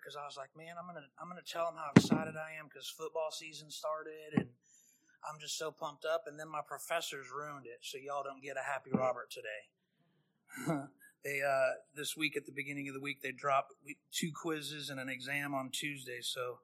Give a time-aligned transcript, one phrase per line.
[0.00, 2.66] because I was like, man, I'm gonna I'm gonna tell them how excited I am
[2.66, 4.48] because football season started and
[5.26, 6.24] I'm just so pumped up.
[6.26, 9.62] And then my professors ruined it, so y'all don't get a happy Robert today.
[11.24, 13.74] they uh, this week at the beginning of the week they dropped
[14.12, 16.58] two quizzes and an exam on Tuesday, so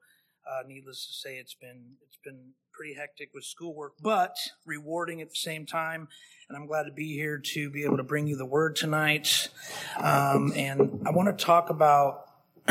[0.47, 5.29] uh, needless to say, it's been it's been pretty hectic with schoolwork, but rewarding at
[5.29, 6.07] the same time.
[6.47, 9.49] And I'm glad to be here to be able to bring you the word tonight.
[9.97, 12.25] Um, and I want to talk about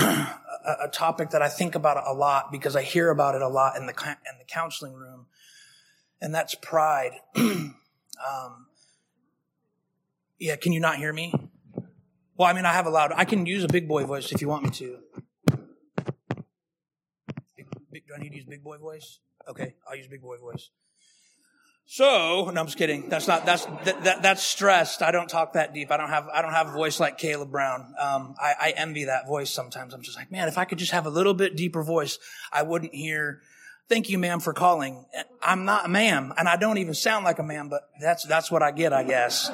[0.64, 3.76] a, topic that I think about a lot because I hear about it a lot
[3.76, 5.26] in the in the counseling room,
[6.20, 7.12] and that's pride.
[7.36, 7.74] um,
[10.38, 11.32] yeah, can you not hear me?
[12.36, 13.12] Well, I mean, I have a loud.
[13.14, 14.98] I can use a big boy voice if you want me to.
[17.92, 19.20] Big, do I need to use big boy voice?
[19.48, 20.70] Okay, I'll use big boy voice.
[21.86, 23.08] So, no, I'm just kidding.
[23.08, 25.02] That's not, that's, that, that, that's stressed.
[25.02, 25.90] I don't talk that deep.
[25.90, 27.94] I don't have, I don't have a voice like Caleb Brown.
[28.00, 29.92] Um, I, I envy that voice sometimes.
[29.92, 32.18] I'm just like, man, if I could just have a little bit deeper voice,
[32.50, 33.42] I wouldn't hear,
[33.88, 35.04] thank you, ma'am, for calling.
[35.42, 38.50] I'm not a ma'am, and I don't even sound like a ma'am, but that's, that's
[38.50, 39.50] what I get, I guess.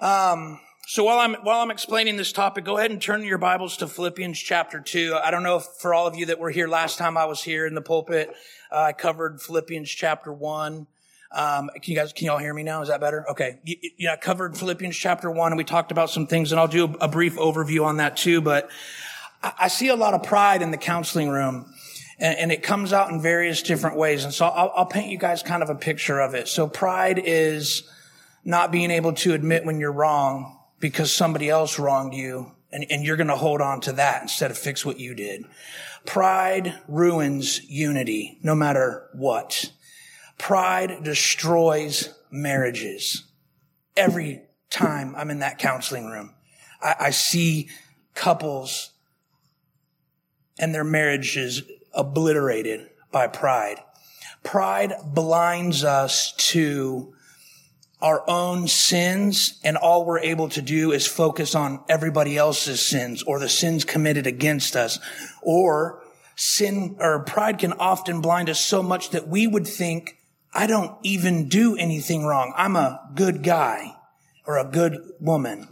[0.00, 0.58] Um,
[0.90, 3.86] so while I'm while I'm explaining this topic, go ahead and turn your Bibles to
[3.86, 5.16] Philippians chapter two.
[5.22, 7.40] I don't know if for all of you that were here last time I was
[7.40, 8.34] here in the pulpit,
[8.72, 10.88] uh, I covered Philippians chapter one.
[11.30, 12.82] Um, can you guys can y'all hear me now?
[12.82, 13.24] Is that better?
[13.30, 13.60] Okay.
[13.98, 16.86] Yeah, I covered Philippians chapter one, and we talked about some things, and I'll do
[16.86, 18.40] a, a brief overview on that too.
[18.40, 18.68] But
[19.44, 21.72] I, I, see a lot of pride in the counseling room.
[22.18, 24.24] And, and it comes out in various different ways.
[24.24, 26.48] And so I'll, I'll paint you guys kind of a picture of it.
[26.48, 27.88] So pride is
[28.44, 33.04] not being able to admit when you're wrong because somebody else wronged you and, and
[33.04, 35.44] you're going to hold on to that instead of fix what you did.
[36.06, 39.70] Pride ruins unity no matter what.
[40.38, 43.24] Pride destroys marriages.
[43.96, 46.34] Every time I'm in that counseling room,
[46.80, 47.68] I, I see
[48.14, 48.90] couples
[50.58, 53.78] and their marriages obliterated by pride.
[54.42, 57.14] Pride blinds us to
[58.02, 63.22] our own sins and all we're able to do is focus on everybody else's sins
[63.22, 64.98] or the sins committed against us
[65.42, 66.02] or
[66.34, 70.16] sin or pride can often blind us so much that we would think
[70.52, 72.52] I don't even do anything wrong.
[72.56, 73.94] I'm a good guy
[74.46, 75.68] or a good woman.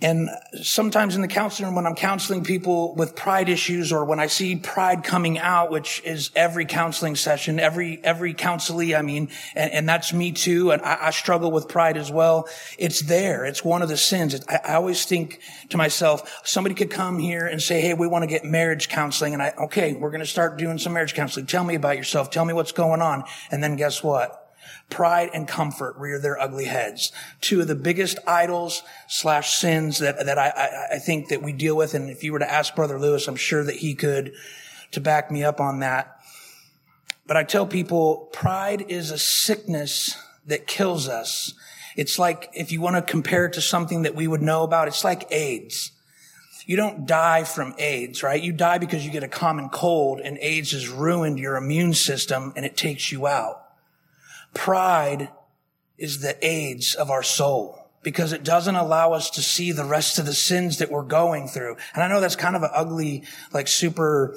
[0.00, 0.30] And
[0.62, 4.28] sometimes in the counseling room, when I'm counseling people with pride issues or when I
[4.28, 9.72] see pride coming out, which is every counseling session, every, every counselee, I mean, and,
[9.72, 10.70] and that's me too.
[10.70, 12.48] And I, I, struggle with pride as well.
[12.78, 13.44] It's there.
[13.44, 14.34] It's one of the sins.
[14.34, 18.06] It, I, I, always think to myself, somebody could come here and say, Hey, we
[18.06, 19.34] want to get marriage counseling.
[19.34, 21.46] And I, okay, we're going to start doing some marriage counseling.
[21.46, 22.30] Tell me about yourself.
[22.30, 23.24] Tell me what's going on.
[23.50, 24.47] And then guess what?
[24.90, 27.12] Pride and comfort rear their ugly heads.
[27.40, 31.52] Two of the biggest idols slash sins that, that I, I, I think that we
[31.52, 31.94] deal with.
[31.94, 34.32] And if you were to ask Brother Lewis, I'm sure that he could
[34.92, 36.20] to back me up on that.
[37.26, 40.16] But I tell people pride is a sickness
[40.46, 41.52] that kills us.
[41.94, 44.88] It's like, if you want to compare it to something that we would know about,
[44.88, 45.92] it's like AIDS.
[46.64, 48.42] You don't die from AIDS, right?
[48.42, 52.52] You die because you get a common cold and AIDS has ruined your immune system
[52.56, 53.67] and it takes you out.
[54.58, 55.28] Pride
[55.98, 60.18] is the AIDS of our soul because it doesn't allow us to see the rest
[60.18, 61.76] of the sins that we're going through.
[61.94, 64.36] And I know that's kind of an ugly, like super,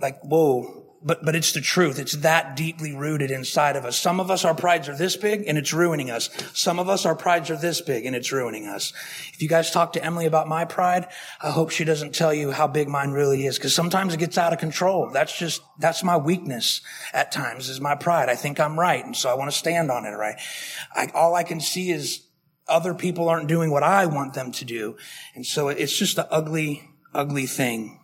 [0.00, 1.98] like, whoa, but, but it's the truth.
[1.98, 3.96] It's that deeply rooted inside of us.
[3.96, 6.28] Some of us, our prides are this big and it's ruining us.
[6.54, 8.92] Some of us, our prides are this big and it's ruining us.
[9.32, 11.06] If you guys talk to Emily about my pride,
[11.40, 14.36] I hope she doesn't tell you how big mine really is because sometimes it gets
[14.36, 15.10] out of control.
[15.12, 16.80] That's just, that's my weakness
[17.12, 18.28] at times is my pride.
[18.28, 19.04] I think I'm right.
[19.04, 20.40] And so I want to stand on it, right?
[20.94, 22.24] I, all I can see is
[22.66, 24.96] other people aren't doing what I want them to do.
[25.34, 28.00] And so it's just an ugly, ugly thing.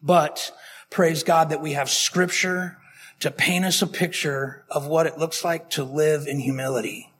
[0.00, 0.52] But
[0.92, 2.76] Praise God that we have scripture
[3.20, 7.10] to paint us a picture of what it looks like to live in humility.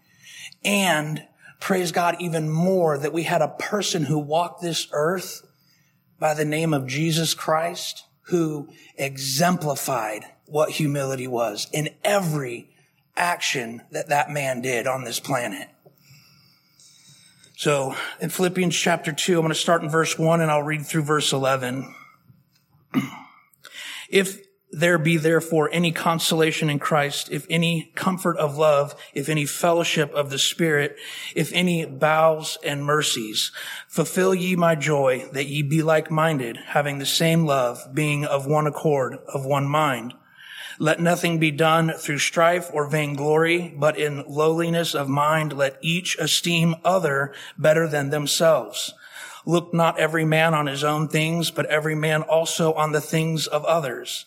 [0.63, 1.27] And
[1.59, 5.47] praise God even more that we had a person who walked this earth
[6.19, 12.69] by the name of Jesus Christ who exemplified what humility was in every
[13.17, 15.71] action that that man did on this planet.
[17.57, 20.85] So in Philippians chapter 2, I'm going to start in verse 1 and I'll read
[20.85, 21.95] through verse 11.
[24.13, 29.45] If there be therefore any consolation in Christ, if any comfort of love, if any
[29.45, 30.97] fellowship of the Spirit,
[31.35, 33.53] if any bowels and mercies,
[33.89, 38.67] fulfill ye my joy that ye be like-minded, having the same love, being of one
[38.67, 40.15] accord, of one mind.
[40.79, 46.17] Let nothing be done through strife or vainglory, but in lowliness of mind let each
[46.19, 48.95] esteem other better than themselves.
[49.45, 53.47] Look not every man on his own things, but every man also on the things
[53.47, 54.25] of others.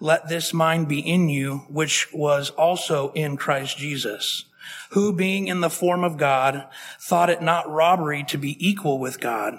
[0.00, 4.44] Let this mind be in you, which was also in Christ Jesus,
[4.90, 6.66] who being in the form of God,
[7.00, 9.58] thought it not robbery to be equal with God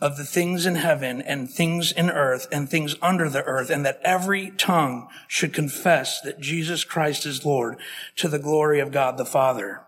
[0.00, 3.84] of the things in heaven and things in earth and things under the earth, and
[3.84, 7.76] that every tongue should confess that Jesus Christ is Lord
[8.16, 9.82] to the glory of God the Father.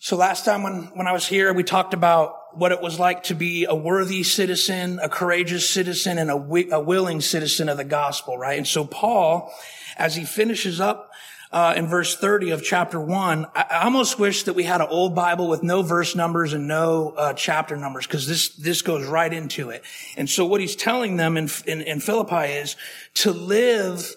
[0.00, 3.24] So last time when, when I was here, we talked about what it was like
[3.24, 7.84] to be a worthy citizen, a courageous citizen, and a, a willing citizen of the
[7.84, 8.58] gospel, right?
[8.58, 9.52] And so Paul,
[9.96, 11.07] as he finishes up
[11.50, 15.14] uh, in verse 30 of chapter 1, I, almost wish that we had an old
[15.14, 19.32] Bible with no verse numbers and no uh, chapter numbers because this this goes right
[19.32, 19.82] into it.
[20.16, 22.76] And so what he's telling them in, in, in Philippi is
[23.14, 24.14] to live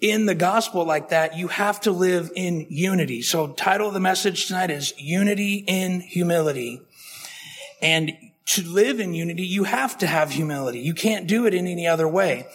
[0.00, 3.22] in the gospel like that, you have to live in unity.
[3.22, 6.82] So title of the message tonight is Unity in Humility.
[7.80, 8.12] And
[8.46, 10.80] to live in unity, you have to have humility.
[10.80, 12.46] You can't do it in any other way.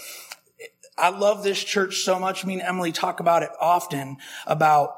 [1.01, 2.45] I love this church so much.
[2.45, 4.95] Me and Emily talk about it often about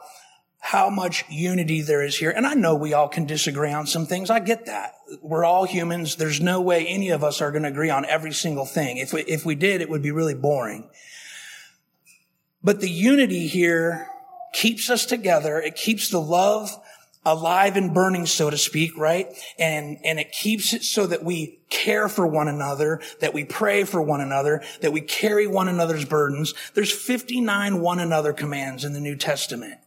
[0.59, 2.31] how much unity there is here.
[2.31, 4.29] And I know we all can disagree on some things.
[4.29, 4.93] I get that.
[5.21, 6.15] We're all humans.
[6.15, 8.97] There's no way any of us are going to agree on every single thing.
[8.97, 10.89] If we, if we did, it would be really boring.
[12.63, 14.07] But the unity here
[14.53, 15.59] keeps us together.
[15.59, 16.71] It keeps the love
[17.25, 19.27] alive and burning, so to speak, right?
[19.57, 23.83] And, and it keeps it so that we care for one another, that we pray
[23.83, 26.53] for one another, that we carry one another's burdens.
[26.73, 29.79] There's 59 one another commands in the New Testament.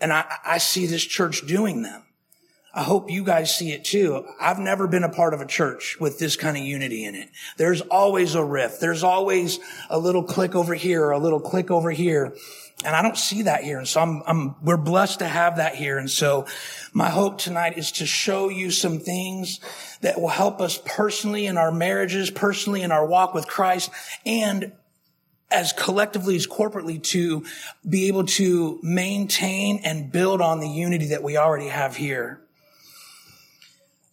[0.00, 2.04] And I, I see this church doing them.
[2.74, 4.24] I hope you guys see it too.
[4.40, 7.28] I've never been a part of a church with this kind of unity in it.
[7.56, 8.80] There's always a rift.
[8.80, 9.58] There's always
[9.90, 12.36] a little click over here or a little click over here.
[12.84, 13.78] And I don't see that here.
[13.78, 15.98] And so I'm, I'm, we're blessed to have that here.
[15.98, 16.46] And so
[16.92, 19.58] my hope tonight is to show you some things
[20.00, 23.90] that will help us personally in our marriages, personally in our walk with Christ,
[24.24, 24.72] and
[25.50, 27.44] as collectively as corporately to
[27.88, 32.40] be able to maintain and build on the unity that we already have here.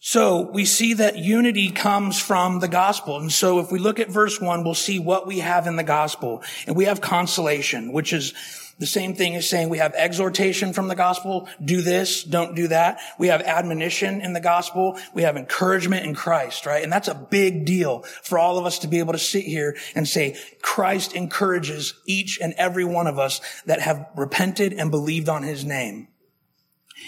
[0.07, 3.17] So we see that unity comes from the gospel.
[3.17, 5.83] And so if we look at verse one, we'll see what we have in the
[5.83, 6.43] gospel.
[6.67, 8.35] And we have consolation, which is
[8.77, 11.49] the same thing as saying we have exhortation from the gospel.
[11.59, 12.99] Do this, don't do that.
[13.17, 14.99] We have admonition in the gospel.
[15.15, 16.83] We have encouragement in Christ, right?
[16.83, 19.75] And that's a big deal for all of us to be able to sit here
[19.95, 25.29] and say, Christ encourages each and every one of us that have repented and believed
[25.29, 26.09] on his name.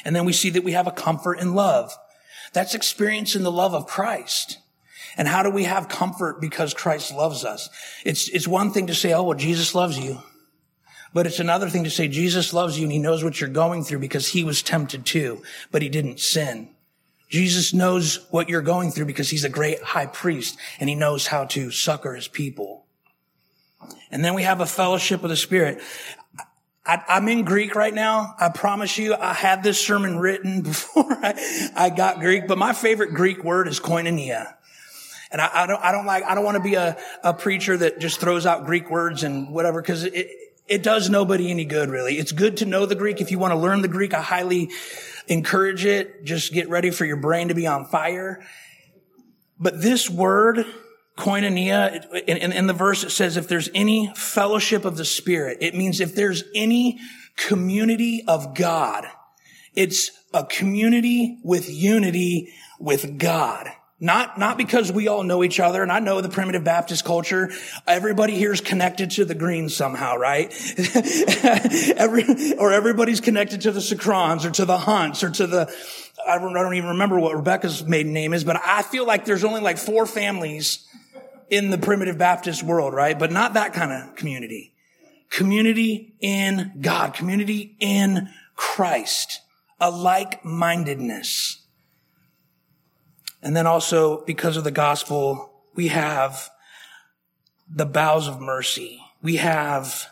[0.04, 1.96] And then we see that we have a comfort in love.
[2.58, 4.58] That's experiencing the love of Christ.
[5.16, 7.70] And how do we have comfort because Christ loves us?
[8.04, 10.24] It's, it's one thing to say, oh, well, Jesus loves you.
[11.14, 13.84] But it's another thing to say, Jesus loves you and he knows what you're going
[13.84, 16.70] through because he was tempted too, but he didn't sin.
[17.30, 21.28] Jesus knows what you're going through because he's a great high priest and he knows
[21.28, 22.88] how to succor his people.
[24.10, 25.80] And then we have a fellowship of the Spirit.
[26.88, 28.34] I, am in Greek right now.
[28.40, 32.72] I promise you, I had this sermon written before I, I got Greek, but my
[32.74, 34.54] favorite Greek word is koinonia.
[35.30, 37.76] And I, I don't, I don't like, I don't want to be a, a preacher
[37.76, 40.30] that just throws out Greek words and whatever, because it,
[40.68, 42.18] it does nobody any good, really.
[42.18, 43.20] It's good to know the Greek.
[43.20, 44.70] If you want to learn the Greek, I highly
[45.28, 46.24] encourage it.
[46.24, 48.42] Just get ready for your brain to be on fire.
[49.60, 50.66] But this word,
[51.18, 55.58] koinonia, in, in, in, the verse it says, if there's any fellowship of the Spirit,
[55.62, 57.00] it means if there's any
[57.36, 59.06] community of God,
[59.76, 63.68] it's a community with unity with God.
[64.00, 67.50] Not, not because we all know each other, and I know the primitive Baptist culture.
[67.88, 70.54] Everybody here is connected to the Greens somehow, right?
[71.98, 75.76] Every, or everybody's connected to the Sacrons or to the Hunts or to the,
[76.28, 79.26] I don't, I don't even remember what Rebecca's maiden name is, but I feel like
[79.26, 80.88] there's only like four families
[81.50, 83.18] in the primitive Baptist world, right?
[83.18, 84.74] But not that kind of community.
[85.30, 89.42] Community in God, community in Christ,
[89.80, 91.64] a like-mindedness.
[93.42, 96.50] And then also because of the gospel, we have
[97.70, 99.02] the bowels of mercy.
[99.22, 100.08] We have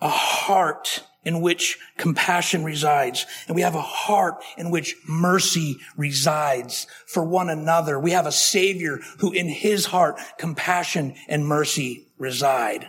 [0.00, 3.26] a heart in which compassion resides.
[3.46, 7.98] And we have a heart in which mercy resides for one another.
[7.98, 12.88] We have a savior who in his heart, compassion and mercy reside.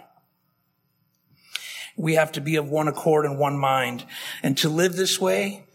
[1.96, 4.04] We have to be of one accord and one mind.
[4.42, 5.66] And to live this way,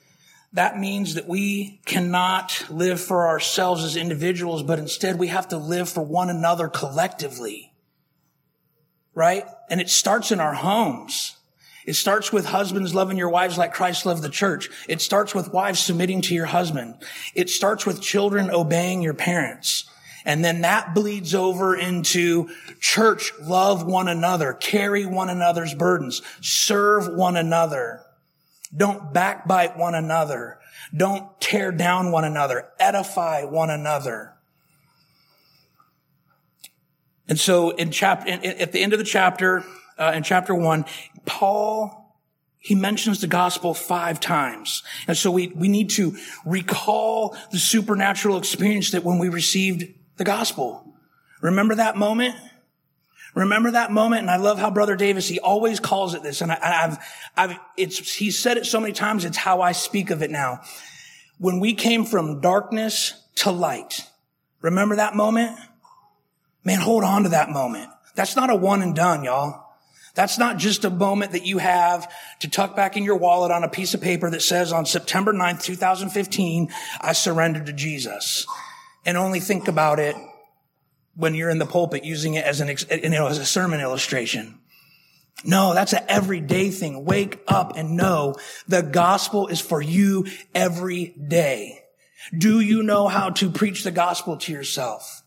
[0.53, 5.59] that means that we cannot live for ourselves as individuals, but instead we have to
[5.59, 7.73] live for one another collectively.
[9.15, 9.45] Right?
[9.71, 11.38] And it starts in our homes.
[11.89, 14.69] It starts with husbands loving your wives like Christ loved the church.
[14.91, 16.97] It starts with wives submitting to your husband.
[17.35, 19.89] It starts with children obeying your parents.
[20.27, 27.09] And then that bleeds over into church, love one another, carry one another's burdens, serve
[27.09, 28.03] one another.
[28.77, 30.59] Don't backbite one another.
[30.95, 32.69] Don't tear down one another.
[32.79, 34.35] Edify one another.
[37.27, 39.65] And so in chapter, at the end of the chapter,
[39.99, 40.85] uh, in chapter one,
[41.27, 42.17] Paul,
[42.59, 44.83] he mentions the gospel five times.
[45.07, 49.85] And so we, we need to recall the supernatural experience that when we received
[50.17, 50.85] the gospel.
[51.41, 52.35] Remember that moment?
[53.35, 54.23] Remember that moment?
[54.23, 56.41] And I love how Brother Davis, he always calls it this.
[56.41, 57.05] And I, have
[57.37, 60.61] I've, it's, he said it so many times, it's how I speak of it now.
[61.39, 64.05] When we came from darkness to light.
[64.61, 65.57] Remember that moment?
[66.65, 67.91] Man, hold on to that moment.
[68.17, 69.68] That's not a one and done, y'all.
[70.19, 73.63] That's not just a moment that you have to tuck back in your wallet on
[73.63, 78.45] a piece of paper that says on September 9th, 2015, I surrendered to Jesus.
[79.07, 80.17] And only think about it
[81.15, 84.59] when you're in the pulpit using it as an, you know, as a sermon illustration.
[85.45, 87.05] No, that's an everyday thing.
[87.05, 88.35] Wake up and know
[88.67, 91.85] the gospel is for you every day.
[92.37, 95.18] Do you know how to preach the gospel to yourself?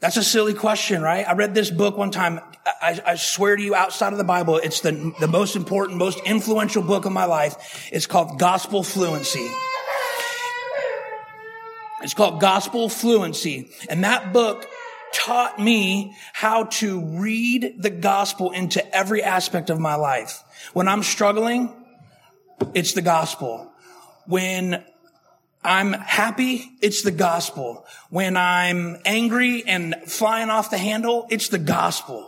[0.00, 1.28] That's a silly question, right?
[1.28, 2.40] I read this book one time.
[2.80, 6.20] I, I, swear to you, outside of the Bible, it's the, the most important, most
[6.24, 7.88] influential book of my life.
[7.92, 9.46] It's called Gospel Fluency.
[12.02, 13.70] It's called Gospel Fluency.
[13.90, 14.66] And that book
[15.12, 20.42] taught me how to read the gospel into every aspect of my life.
[20.72, 21.74] When I'm struggling,
[22.74, 23.70] it's the gospel.
[24.26, 24.82] When
[25.62, 27.84] I'm happy, it's the gospel.
[28.08, 32.26] When I'm angry and flying off the handle, it's the gospel.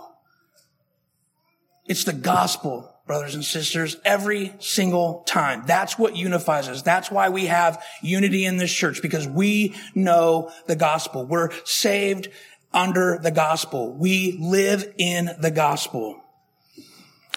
[1.87, 5.65] It's the gospel, brothers and sisters, every single time.
[5.67, 6.83] That's what unifies us.
[6.83, 11.27] That's why we have unity in this church, because we know the gospel.
[11.27, 12.29] We're saved
[12.73, 13.95] under the gospel.
[13.95, 16.23] We live in the gospel.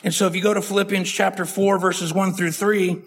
[0.03, 3.01] And so if you go to Philippians chapter 4, verses 1 through 3,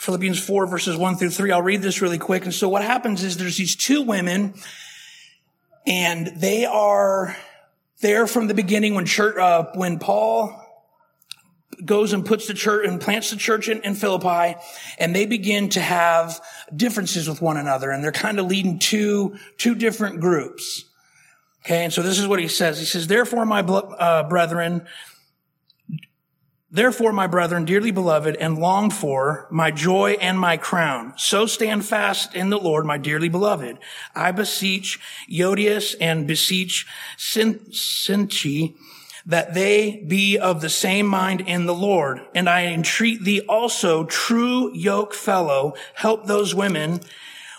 [0.00, 1.52] Philippians 4 verses 1 through 3.
[1.52, 2.44] I'll read this really quick.
[2.44, 4.54] And so what happens is there's these two women
[5.86, 7.36] and they are
[8.00, 10.58] there from the beginning when church, uh, when Paul
[11.84, 14.58] goes and puts the church and plants the church in, in Philippi
[14.98, 16.40] and they begin to have
[16.74, 20.86] differences with one another and they're kind of leading two, two different groups.
[21.66, 21.84] Okay.
[21.84, 22.78] And so this is what he says.
[22.78, 24.86] He says, therefore, my uh, brethren,
[26.72, 31.84] Therefore, my brethren, dearly beloved and longed for, my joy and my crown, so stand
[31.84, 33.78] fast in the Lord, my dearly beloved.
[34.14, 36.86] I beseech Euodias and beseech
[37.18, 38.76] Syntyche
[39.26, 42.20] that they be of the same mind in the Lord.
[42.34, 47.00] And I entreat thee also, true yoke fellow, help those women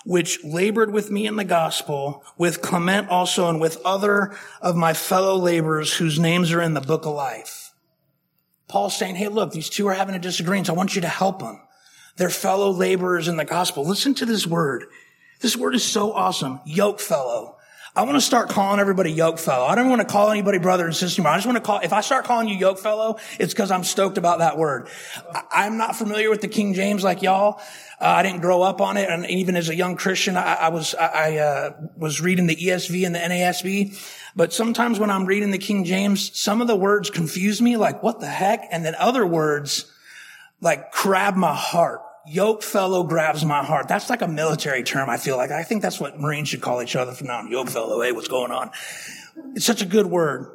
[0.03, 4.93] which labored with me in the gospel, with Clement also, and with other of my
[4.93, 7.60] fellow laborers whose names are in the book of life.
[8.71, 10.69] Paul's saying, hey, look, these two are having a disagreement.
[10.69, 11.61] I want you to help them.
[12.15, 13.85] They're fellow laborers in the gospel.
[13.85, 14.85] Listen to this word.
[15.41, 16.61] This word is so awesome.
[16.65, 17.57] Yoke fellow.
[17.93, 19.65] I want to start calling everybody yoke fellow.
[19.65, 21.27] I don't want to call anybody brother and sister.
[21.27, 23.83] I just want to call, if I start calling you yoke fellow, it's because I'm
[23.83, 24.87] stoked about that word.
[25.51, 27.59] I'm not familiar with the King James like y'all.
[27.99, 29.09] Uh, I didn't grow up on it.
[29.09, 33.05] And even as a young Christian, I, I was, I, uh, was reading the ESV
[33.05, 34.01] and the NASB.
[34.37, 38.01] But sometimes when I'm reading the King James, some of the words confuse me, like,
[38.01, 38.69] what the heck?
[38.71, 39.91] And then other words,
[40.61, 41.99] like, grab my heart.
[42.27, 43.87] Yoke fellow grabs my heart.
[43.87, 45.51] That's like a military term, I feel like.
[45.51, 47.51] I think that's what Marines should call each other from now on.
[47.51, 48.71] Yoke fellow, hey, what's going on?
[49.55, 50.51] It's such a good word.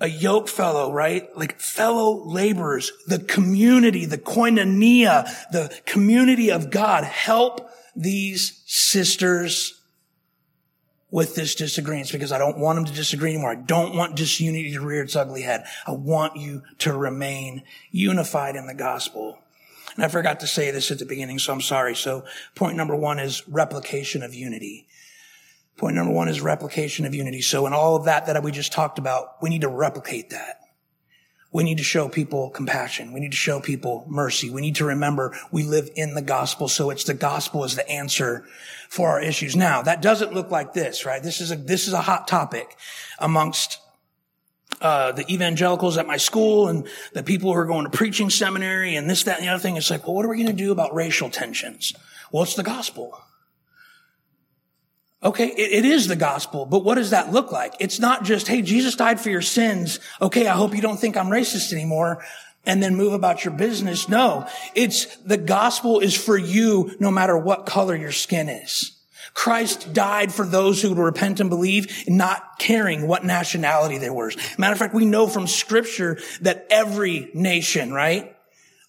[0.00, 1.34] A yoke fellow, right?
[1.36, 7.04] Like fellow laborers, the community, the koinonia, the community of God.
[7.04, 9.80] Help these sisters
[11.10, 13.52] with this disagreement because I don't want them to disagree anymore.
[13.52, 15.64] I don't want disunity to rear its ugly head.
[15.86, 19.38] I want you to remain unified in the gospel.
[19.94, 21.94] And I forgot to say this at the beginning, so I'm sorry.
[21.94, 22.24] So
[22.54, 24.86] point number one is replication of unity.
[25.76, 27.40] Point number one is replication of unity.
[27.40, 30.60] So in all of that that we just talked about, we need to replicate that.
[31.52, 33.12] We need to show people compassion.
[33.12, 34.50] We need to show people mercy.
[34.50, 36.66] We need to remember we live in the gospel.
[36.66, 38.44] So it's the gospel is the answer
[38.88, 39.54] for our issues.
[39.54, 41.22] Now, that doesn't look like this, right?
[41.22, 42.76] This is a, this is a hot topic
[43.20, 43.78] amongst
[44.84, 48.96] uh, the evangelicals at my school and the people who are going to preaching seminary
[48.96, 49.78] and this, that, and the other thing.
[49.78, 51.94] It's like, well, what are we going to do about racial tensions?
[52.30, 53.18] Well, it's the gospel.
[55.22, 57.72] Okay, it, it is the gospel, but what does that look like?
[57.80, 60.00] It's not just, hey, Jesus died for your sins.
[60.20, 62.22] Okay, I hope you don't think I'm racist anymore
[62.66, 64.06] and then move about your business.
[64.06, 68.93] No, it's the gospel is for you no matter what color your skin is.
[69.32, 74.32] Christ died for those who would repent and believe, not caring what nationality they were.
[74.58, 78.36] Matter of fact, we know from scripture that every nation, right?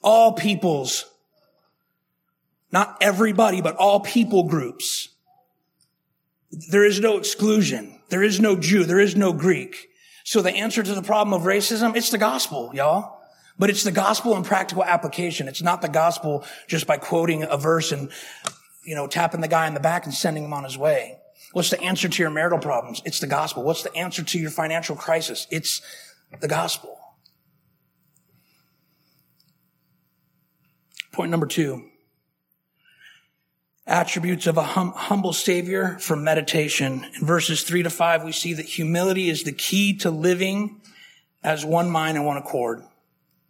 [0.02, 1.06] All peoples,
[2.72, 5.10] not everybody, but all people groups
[6.70, 8.00] there is no exclusion.
[8.10, 8.86] There is no Jew.
[8.86, 9.90] There is no Greek.
[10.24, 13.20] So the answer to the problem of racism, it's the gospel, y'all.
[13.58, 15.48] But it's the gospel in practical application.
[15.48, 18.12] It's not the gospel just by quoting a verse and,
[18.86, 21.18] you know, tapping the guy in the back and sending him on his way.
[21.52, 23.02] What's the answer to your marital problems?
[23.06, 23.64] It's the gospel.
[23.64, 25.48] What's the answer to your financial crisis?
[25.50, 25.82] It's
[26.40, 26.98] the gospel.
[31.12, 31.86] Point number two
[33.88, 37.06] attributes of a hum- humble savior from meditation.
[37.20, 40.82] In verses three to five, we see that humility is the key to living
[41.44, 42.84] as one mind and one accord.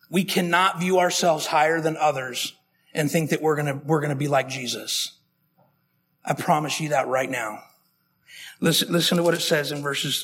[0.09, 2.53] We cannot view ourselves higher than others
[2.93, 5.13] and think that we're gonna, we're gonna be like Jesus.
[6.25, 7.63] I promise you that right now.
[8.59, 10.23] Listen, listen to what it says in verses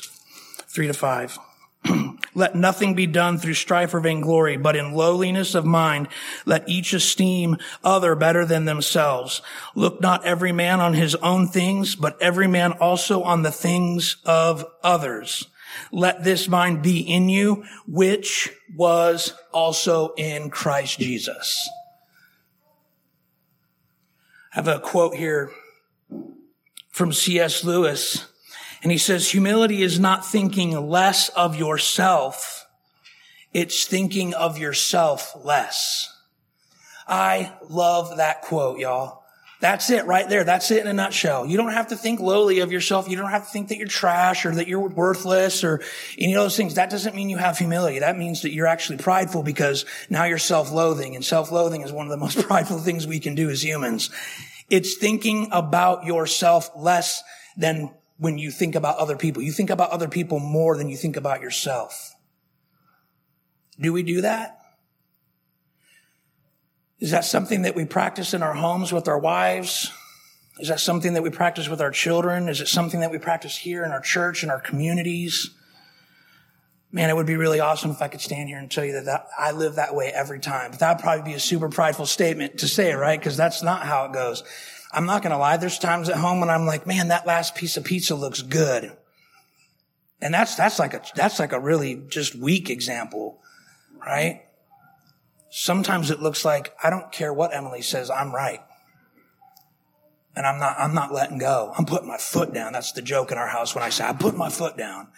[0.66, 1.38] three to five.
[2.34, 6.08] Let nothing be done through strife or vainglory, but in lowliness of mind,
[6.46, 9.42] let each esteem other better than themselves.
[9.74, 14.16] Look not every man on his own things, but every man also on the things
[14.24, 15.46] of others.
[15.90, 21.68] Let this mind be in you, which was also in Christ Jesus.
[24.52, 25.50] I have a quote here
[26.92, 27.64] from C.S.
[27.64, 28.28] Lewis.
[28.82, 32.66] And he says, humility is not thinking less of yourself.
[33.52, 36.08] It's thinking of yourself less.
[37.08, 39.22] I love that quote, y'all.
[39.60, 40.42] That's it right there.
[40.42, 41.46] That's it in a nutshell.
[41.46, 43.08] You don't have to think lowly of yourself.
[43.08, 45.80] You don't have to think that you're trash or that you're worthless or
[46.18, 46.74] any of those things.
[46.74, 48.00] That doesn't mean you have humility.
[48.00, 52.10] That means that you're actually prideful because now you're self-loathing and self-loathing is one of
[52.10, 54.10] the most prideful things we can do as humans.
[54.70, 57.22] It's thinking about yourself less
[57.56, 59.42] than when you think about other people.
[59.42, 62.14] You think about other people more than you think about yourself.
[63.80, 64.58] Do we do that?
[67.00, 69.90] Is that something that we practice in our homes with our wives?
[70.60, 72.48] Is that something that we practice with our children?
[72.48, 75.50] Is it something that we practice here in our church, in our communities?
[76.94, 79.06] Man, it would be really awesome if I could stand here and tell you that,
[79.06, 80.72] that I live that way every time.
[80.72, 83.18] But that would probably be a super prideful statement to say, right?
[83.18, 84.44] Because that's not how it goes.
[84.92, 85.56] I'm not going to lie.
[85.56, 88.92] There's times at home when I'm like, man, that last piece of pizza looks good.
[90.20, 93.40] And that's, that's like a, that's like a really just weak example,
[94.06, 94.42] right?
[95.48, 98.60] Sometimes it looks like I don't care what Emily says, I'm right.
[100.36, 101.72] And I'm not, I'm not letting go.
[101.76, 102.72] I'm putting my foot down.
[102.74, 105.08] That's the joke in our house when I say, I put my foot down.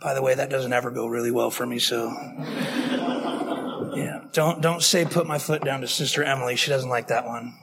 [0.00, 2.08] By the way, that doesn't ever go really well for me, so.
[3.96, 4.20] Yeah.
[4.32, 6.56] Don't, don't say put my foot down to Sister Emily.
[6.56, 7.54] She doesn't like that one.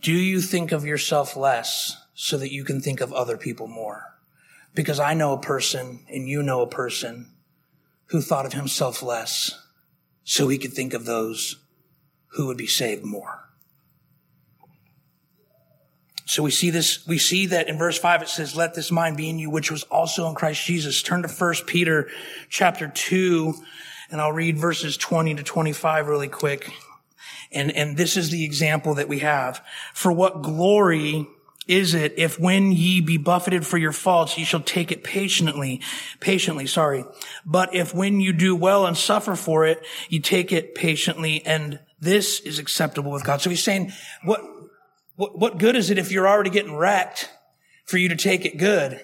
[0.00, 4.18] Do you think of yourself less so that you can think of other people more?
[4.74, 7.30] Because I know a person and you know a person
[8.06, 9.58] who thought of himself less
[10.24, 11.56] so he could think of those
[12.32, 13.48] who would be saved more.
[16.32, 19.18] So we see this, we see that in verse five, it says, let this mind
[19.18, 21.02] be in you, which was also in Christ Jesus.
[21.02, 22.08] Turn to first Peter
[22.48, 23.52] chapter two,
[24.10, 26.72] and I'll read verses 20 to 25 really quick.
[27.52, 29.62] And, and this is the example that we have.
[29.92, 31.28] For what glory
[31.68, 35.82] is it if when ye be buffeted for your faults, ye shall take it patiently,
[36.18, 37.04] patiently, sorry.
[37.44, 41.78] But if when you do well and suffer for it, you take it patiently, and
[42.00, 43.42] this is acceptable with God.
[43.42, 43.92] So he's saying,
[44.24, 44.40] what,
[45.22, 47.30] what, what good is it if you're already getting wrecked
[47.84, 49.00] for you to take it good?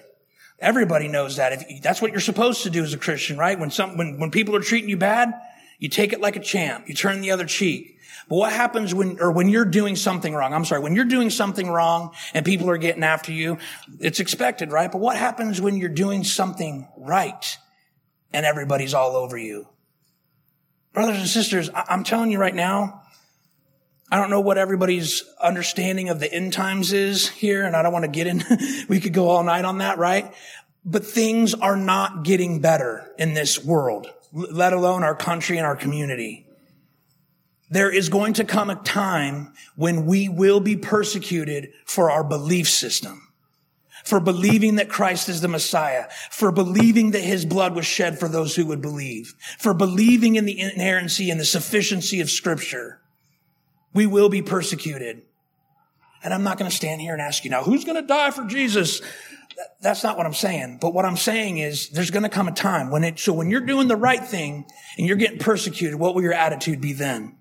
[0.59, 1.53] Everybody knows that.
[1.53, 3.57] If that's what you're supposed to do as a Christian, right?
[3.57, 5.33] When some, when, when people are treating you bad,
[5.77, 6.89] you take it like a champ.
[6.89, 7.99] You turn the other cheek.
[8.27, 10.53] But what happens when, or when you're doing something wrong?
[10.53, 13.57] I'm sorry, when you're doing something wrong and people are getting after you,
[14.01, 14.91] it's expected, right?
[14.91, 17.57] But what happens when you're doing something right
[18.33, 19.69] and everybody's all over you?
[20.91, 23.03] Brothers and sisters, I'm telling you right now,
[24.11, 27.93] I don't know what everybody's understanding of the end times is here, and I don't
[27.93, 28.43] want to get in.
[28.89, 30.33] we could go all night on that, right?
[30.83, 35.75] But things are not getting better in this world, let alone our country and our
[35.75, 36.47] community.
[37.69, 42.67] There is going to come a time when we will be persecuted for our belief
[42.67, 43.31] system,
[44.03, 48.27] for believing that Christ is the Messiah, for believing that his blood was shed for
[48.27, 52.98] those who would believe, for believing in the inerrancy and the sufficiency of scripture.
[53.93, 55.23] We will be persecuted.
[56.23, 58.31] And I'm not going to stand here and ask you now, who's going to die
[58.31, 59.01] for Jesus?
[59.81, 60.79] That's not what I'm saying.
[60.81, 63.49] But what I'm saying is there's going to come a time when it, so when
[63.49, 64.65] you're doing the right thing
[64.97, 67.37] and you're getting persecuted, what will your attitude be then?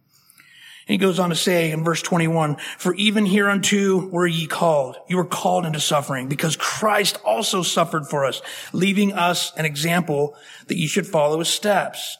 [0.88, 4.96] he goes on to say in verse 21, for even hereunto were ye called.
[5.06, 8.40] You were called into suffering because Christ also suffered for us,
[8.72, 10.34] leaving us an example
[10.66, 12.16] that ye should follow his steps.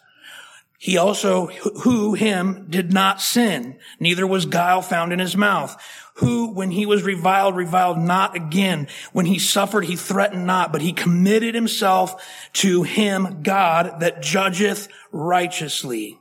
[0.81, 1.47] He also,
[1.83, 5.77] who him did not sin, neither was guile found in his mouth.
[6.15, 8.87] Who, when he was reviled, reviled not again.
[9.13, 14.89] When he suffered, he threatened not, but he committed himself to him, God, that judgeth
[15.11, 16.19] righteously.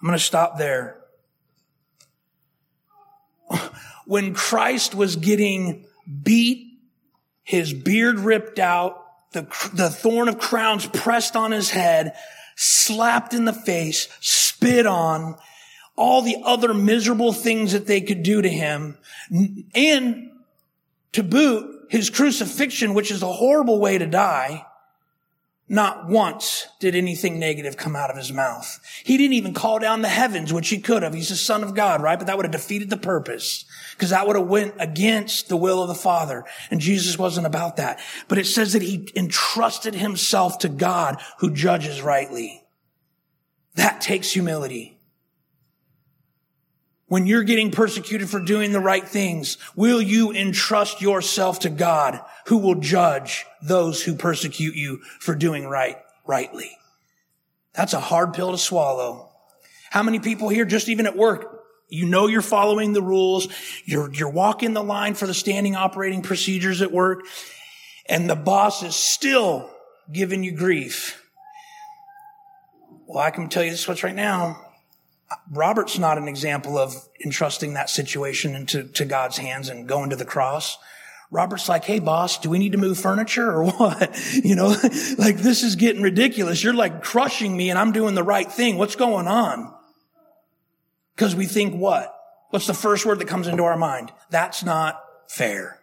[0.00, 0.96] I'm going to stop there
[4.06, 5.84] when Christ was getting
[6.22, 6.78] beat,
[7.42, 9.42] his beard ripped out, the,
[9.74, 12.14] the thorn of crowns pressed on his head,
[12.56, 15.36] slapped in the face, spit on,
[15.94, 18.98] all the other miserable things that they could do to him,
[19.74, 20.30] and
[21.12, 24.66] to boot, his crucifixion, which is a horrible way to die,
[25.68, 28.80] not once did anything negative come out of his mouth.
[29.04, 31.14] He didn't even call down the heavens, which he could have.
[31.14, 32.18] He's the son of God, right?
[32.18, 33.64] But that would have defeated the purpose
[33.96, 36.44] because that would have went against the will of the Father.
[36.70, 37.98] And Jesus wasn't about that.
[38.28, 42.62] But it says that he entrusted himself to God who judges rightly.
[43.74, 44.96] That takes humility
[47.08, 52.20] when you're getting persecuted for doing the right things, will you entrust yourself to God
[52.46, 56.76] who will judge those who persecute you for doing right, rightly?
[57.74, 59.30] That's a hard pill to swallow.
[59.90, 61.55] How many people here, just even at work,
[61.88, 63.48] you know you're following the rules,
[63.84, 67.20] you're, you're walking the line for the standing operating procedures at work,
[68.08, 69.70] and the boss is still
[70.12, 71.22] giving you grief.
[73.06, 74.62] Well, I can tell you this much right now.
[75.50, 76.94] Robert's not an example of
[77.24, 80.78] entrusting that situation into to God's hands and going to the cross.
[81.30, 84.34] Robert's like, Hey boss, do we need to move furniture or what?
[84.34, 84.68] You know,
[85.18, 86.62] like this is getting ridiculous.
[86.62, 88.76] You're like crushing me and I'm doing the right thing.
[88.76, 89.72] What's going on?
[91.16, 92.12] Cause we think what?
[92.50, 94.12] What's the first word that comes into our mind?
[94.30, 95.80] That's not fair.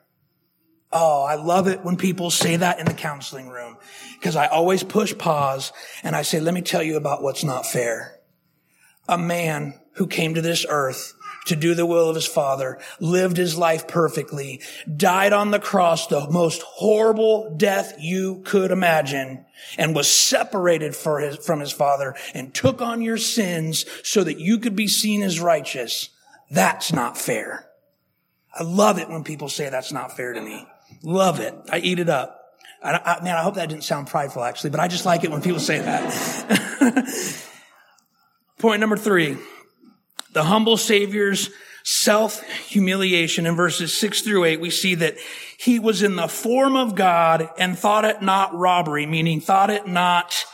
[0.92, 3.78] Oh, I love it when people say that in the counseling room
[4.14, 7.66] because I always push pause and I say, let me tell you about what's not
[7.66, 8.20] fair
[9.08, 11.14] a man who came to this earth
[11.46, 14.62] to do the will of his father, lived his life perfectly,
[14.96, 19.46] died on the cross, the most horrible death you could imagine,
[19.78, 24.58] and was separated his, from his father and took on your sins so that you
[24.58, 26.10] could be seen as righteous.
[26.50, 27.68] That's not fair.
[28.54, 30.68] I love it when people say that's not fair to me.
[31.02, 31.56] Love it.
[31.72, 32.40] I eat it up.
[32.84, 35.32] I, I, man, I hope that didn't sound prideful actually, but I just like it
[35.32, 37.44] when people say that.
[38.60, 39.38] Point number three,
[40.34, 41.50] the humble Savior's
[41.84, 45.16] self humiliation in verses six through eight, we see that
[45.58, 49.88] he was in the form of God and thought it not robbery, meaning thought it
[49.88, 50.46] not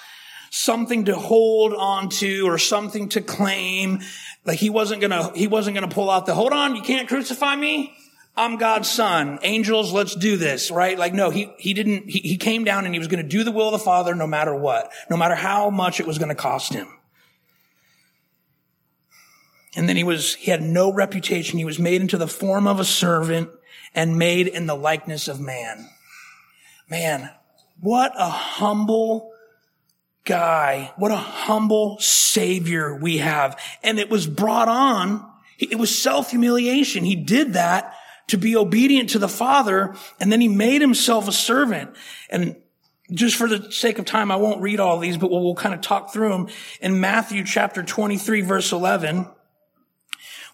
[0.51, 3.99] something to hold on to or something to claim.
[4.45, 7.55] Like he wasn't gonna, he wasn't gonna pull out the, hold on, you can't crucify
[7.55, 7.95] me.
[8.35, 9.39] I'm God's son.
[9.41, 10.97] Angels, let's do this, right?
[10.97, 13.51] Like, no, he, he didn't, he, he came down and he was to do the
[13.51, 16.73] will of the Father no matter what, no matter how much it was to cost
[16.73, 16.87] him.
[19.75, 21.59] And then he was, he had no reputation.
[21.59, 23.49] He was made into the form of a servant
[23.93, 25.87] and made in the likeness of man.
[26.89, 27.29] Man,
[27.79, 29.31] what a humble
[30.25, 30.91] guy.
[30.97, 33.59] What a humble savior we have.
[33.83, 35.25] And it was brought on.
[35.59, 37.03] It was self-humiliation.
[37.03, 37.95] He did that
[38.27, 39.95] to be obedient to the father.
[40.19, 41.95] And then he made himself a servant.
[42.29, 42.55] And
[43.11, 45.73] just for the sake of time, I won't read all these, but we'll, we'll kind
[45.73, 46.47] of talk through them.
[46.79, 49.27] In Matthew chapter 23, verse 11,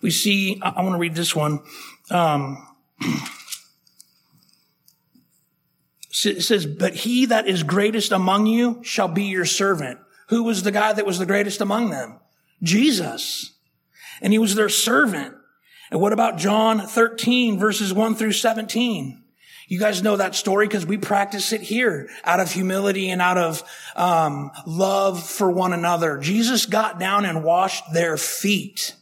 [0.05, 1.61] we see, I, want to read this one.
[2.11, 2.63] Um,
[6.23, 9.97] it says, but he that is greatest among you shall be your servant.
[10.27, 12.19] Who was the guy that was the greatest among them?
[12.61, 13.55] Jesus.
[14.21, 15.33] And he was their servant.
[15.89, 19.23] And what about John 13 verses 1 through 17?
[19.67, 23.39] You guys know that story because we practice it here out of humility and out
[23.39, 23.63] of
[23.95, 26.19] um, love for one another.
[26.19, 28.93] Jesus got down and washed their feet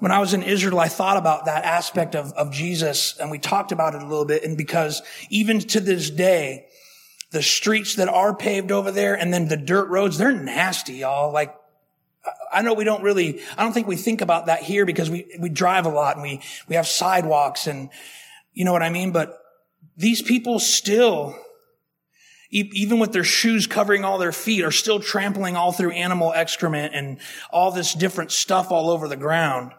[0.00, 3.38] when I was in Israel, I thought about that aspect of, of Jesus and we
[3.38, 4.42] talked about it a little bit.
[4.42, 6.66] And because even to this day,
[7.30, 11.32] the streets that are paved over there and then the dirt roads, they're nasty, y'all.
[11.32, 11.54] Like,
[12.52, 15.26] I know we don't really, I don't think we think about that here because we,
[15.38, 17.90] we drive a lot and we, we have sidewalks and
[18.52, 19.12] you know what I mean?
[19.12, 19.38] But
[19.96, 21.36] these people still,
[22.50, 26.94] even with their shoes covering all their feet, are still trampling all through animal excrement
[26.94, 27.18] and
[27.50, 29.72] all this different stuff all over the ground.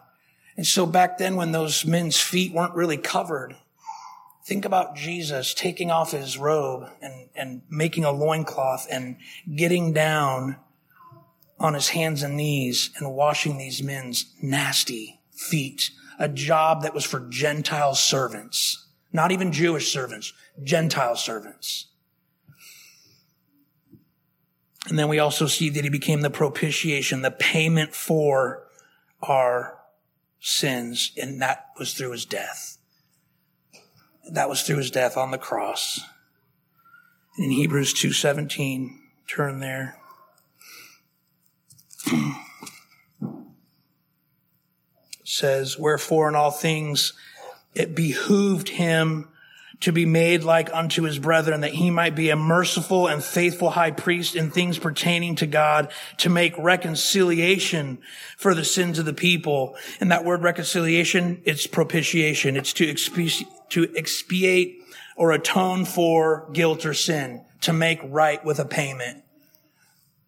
[0.62, 3.56] And so back then when those men's feet weren't really covered,
[4.45, 9.17] think about Jesus taking off his robe and, and making a loincloth and
[9.56, 10.58] getting down
[11.60, 15.89] on his hands and knees and washing these men's nasty feet.
[16.19, 20.32] A job that was for Gentile servants, not even Jewish servants,
[20.63, 21.88] Gentile servants.
[24.88, 28.67] And then we also see that he became the propitiation, the payment for
[29.24, 29.81] our
[30.41, 32.77] sins, and that was through his death.
[34.30, 36.01] That was through his death on the cross.
[37.38, 39.97] In Hebrews 2:17, turn there.
[45.23, 47.13] says, Wherefore in all things
[47.73, 49.30] it behooved him
[49.82, 53.72] to be made like unto his brethren, that he might be a merciful and faithful
[53.72, 58.00] high priest in things pertaining to God, to make reconciliation
[58.38, 59.76] for the sins of the people.
[60.00, 62.56] And that word reconciliation, it's propitiation.
[62.56, 64.84] It's to expiate, to expiate
[65.15, 69.24] or atone for guilt or sin, to make right with a payment.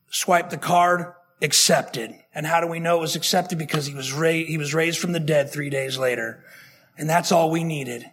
[0.09, 2.15] Swipe the card, accepted.
[2.33, 3.57] And how do we know it was accepted?
[3.59, 6.43] Because he was he was raised from the dead three days later.
[6.97, 8.05] And that's all we needed.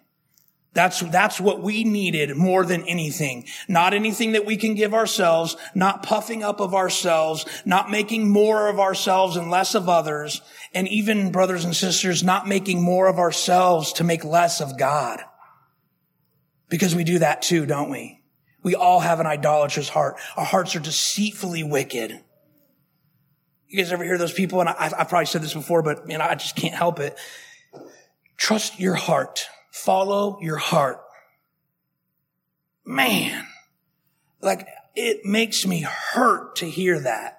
[0.73, 3.47] That's, that's what we needed more than anything.
[3.67, 8.69] Not anything that we can give ourselves, not puffing up of ourselves, not making more
[8.69, 10.43] of ourselves and less of others.
[10.73, 15.21] And even brothers and sisters, not making more of ourselves to make less of God.
[16.69, 18.21] Because we do that too, don't we?
[18.63, 20.17] We all have an idolatrous heart.
[20.37, 22.21] Our hearts are deceitfully wicked.
[23.67, 24.61] You guys ever hear those people?
[24.61, 27.19] And I, have probably said this before, but you know, I just can't help it.
[28.37, 29.47] Trust your heart.
[29.71, 31.01] Follow your heart.
[32.85, 33.47] Man,
[34.41, 37.39] like it makes me hurt to hear that.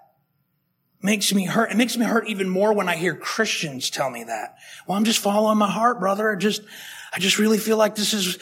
[1.02, 1.72] Makes me hurt.
[1.72, 4.56] It makes me hurt even more when I hear Christians tell me that.
[4.88, 6.32] Well, I'm just following my heart, brother.
[6.32, 6.62] I just,
[7.12, 8.38] I just really feel like this is,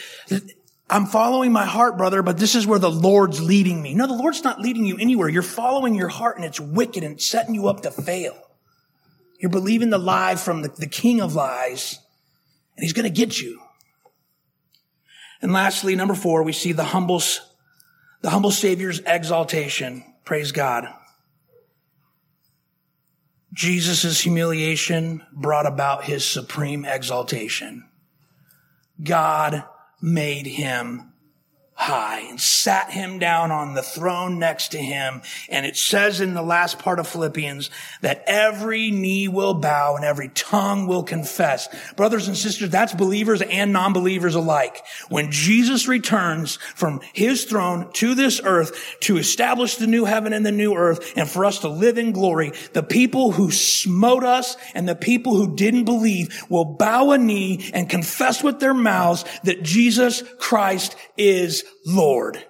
[0.89, 3.93] I'm following my heart, brother, but this is where the Lord's leading me.
[3.93, 5.29] No, the Lord's not leading you anywhere.
[5.29, 8.37] You're following your heart and it's wicked and it's setting you up to fail.
[9.39, 11.97] You're believing the lie from the, the king of lies
[12.75, 13.61] and he's going to get you.
[15.41, 17.21] And lastly, number four, we see the humble,
[18.21, 20.03] the humble Savior's exaltation.
[20.25, 20.87] Praise God.
[23.53, 27.89] Jesus' humiliation brought about his supreme exaltation.
[29.01, 29.63] God
[30.01, 31.13] made him
[31.79, 35.21] high and sat him down on the throne next to him.
[35.47, 37.69] And it says in the last part of Philippians
[38.01, 41.69] that every knee will bow and every tongue will confess.
[41.95, 44.83] Brothers and sisters, that's believers and non-believers alike.
[45.07, 50.45] When Jesus returns from his throne to this earth to establish the new heaven and
[50.45, 54.57] the new earth and for us to live in glory, the people who smote us
[54.73, 59.23] and the people who didn't believe will bow a knee and confess with their mouths
[59.45, 62.43] that Jesus Christ is Lord.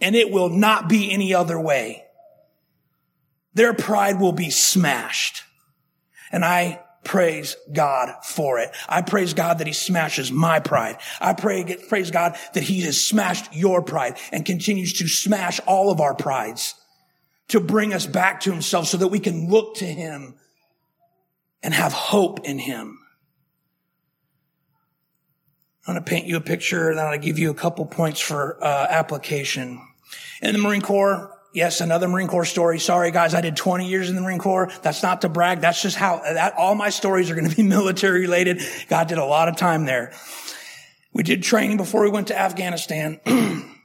[0.00, 2.04] And it will not be any other way.
[3.54, 5.42] Their pride will be smashed.
[6.30, 8.70] And I praise God for it.
[8.88, 10.98] I praise God that he smashes my pride.
[11.20, 15.90] I pray, praise God that he has smashed your pride and continues to smash all
[15.90, 16.74] of our prides
[17.48, 20.34] to bring us back to himself so that we can look to him
[21.62, 22.95] and have hope in him.
[25.86, 28.18] I'm going to paint you a picture and then I'll give you a couple points
[28.18, 29.80] for uh, application.
[30.42, 32.80] In the Marine Corps, yes, another Marine Corps story.
[32.80, 34.68] Sorry guys, I did 20 years in the Marine Corps.
[34.82, 35.60] That's not to brag.
[35.60, 38.60] That's just how that all my stories are going to be military related.
[38.88, 40.12] God did a lot of time there.
[41.12, 43.20] We did training before we went to Afghanistan.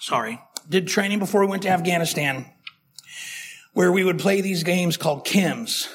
[0.00, 0.40] Sorry.
[0.66, 2.46] Did training before we went to Afghanistan
[3.74, 5.88] where we would play these games called KIMS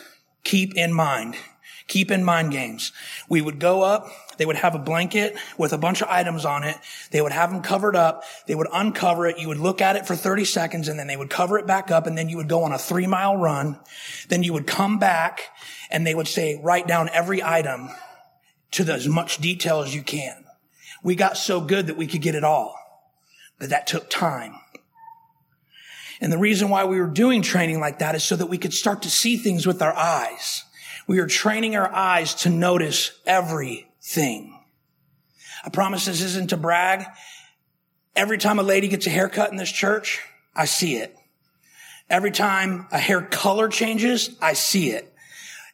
[0.44, 1.36] keep in mind.
[1.88, 2.92] Keep in mind games.
[3.28, 4.10] We would go up.
[4.38, 6.78] They would have a blanket with a bunch of items on it.
[7.12, 8.24] They would have them covered up.
[8.48, 9.38] They would uncover it.
[9.38, 11.92] You would look at it for 30 seconds and then they would cover it back
[11.92, 13.80] up and then you would go on a three mile run.
[14.30, 15.42] Then you would come back
[15.92, 17.90] and they would say, write down every item
[18.72, 20.46] to the, as much detail as you can.
[21.04, 22.76] We got so good that we could get it all,
[23.60, 24.56] but that took time.
[26.24, 28.74] And the reason why we were doing training like that is so that we could
[28.74, 30.64] start to see things with our eyes.
[31.06, 34.58] We are training our eyes to notice everything.
[35.66, 37.06] I promise this isn't to brag.
[38.16, 40.22] Every time a lady gets a haircut in this church,
[40.56, 41.14] I see it.
[42.10, 45.14] Every time a hair color changes, I see it.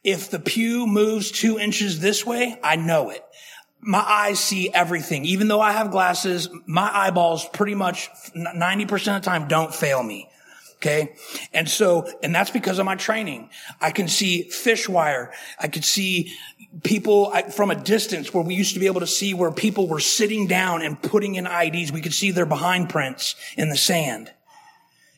[0.03, 3.23] If the pew moves two inches this way, I know it.
[3.81, 5.25] My eyes see everything.
[5.25, 10.01] Even though I have glasses, my eyeballs pretty much 90% of the time don't fail
[10.01, 10.27] me.
[10.81, 11.13] Okay.
[11.53, 13.49] And so, and that's because of my training.
[13.81, 15.33] I can see fish wire.
[15.59, 16.31] I could see
[16.83, 19.99] people from a distance where we used to be able to see where people were
[19.99, 21.91] sitting down and putting in IEDs.
[21.91, 24.31] We could see their behind prints in the sand.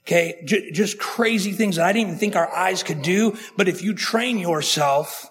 [0.02, 0.42] Okay.
[0.46, 3.38] J- just crazy things that I didn't even think our eyes could do.
[3.56, 5.30] But if you train yourself,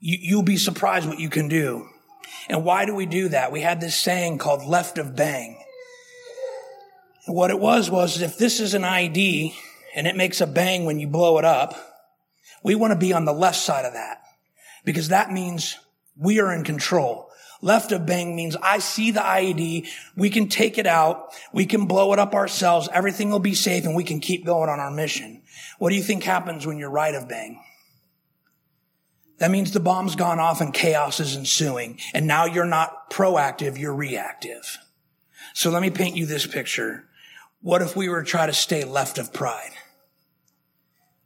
[0.00, 1.88] you, you'll be surprised what you can do.
[2.48, 3.52] And why do we do that?
[3.52, 5.63] We had this saying called left of bang.
[7.26, 9.54] And what it was was if this is an IED
[9.94, 11.74] and it makes a bang when you blow it up,
[12.62, 14.22] we want to be on the left side of that
[14.84, 15.78] because that means
[16.16, 17.30] we are in control.
[17.62, 19.88] Left of bang means I see the IED.
[20.16, 21.32] We can take it out.
[21.52, 22.88] We can blow it up ourselves.
[22.92, 25.42] Everything will be safe and we can keep going on our mission.
[25.78, 27.62] What do you think happens when you're right of bang?
[29.38, 31.98] That means the bomb's gone off and chaos is ensuing.
[32.12, 34.78] And now you're not proactive, you're reactive.
[35.54, 37.08] So let me paint you this picture.
[37.64, 39.70] What if we were to try to stay left of pride?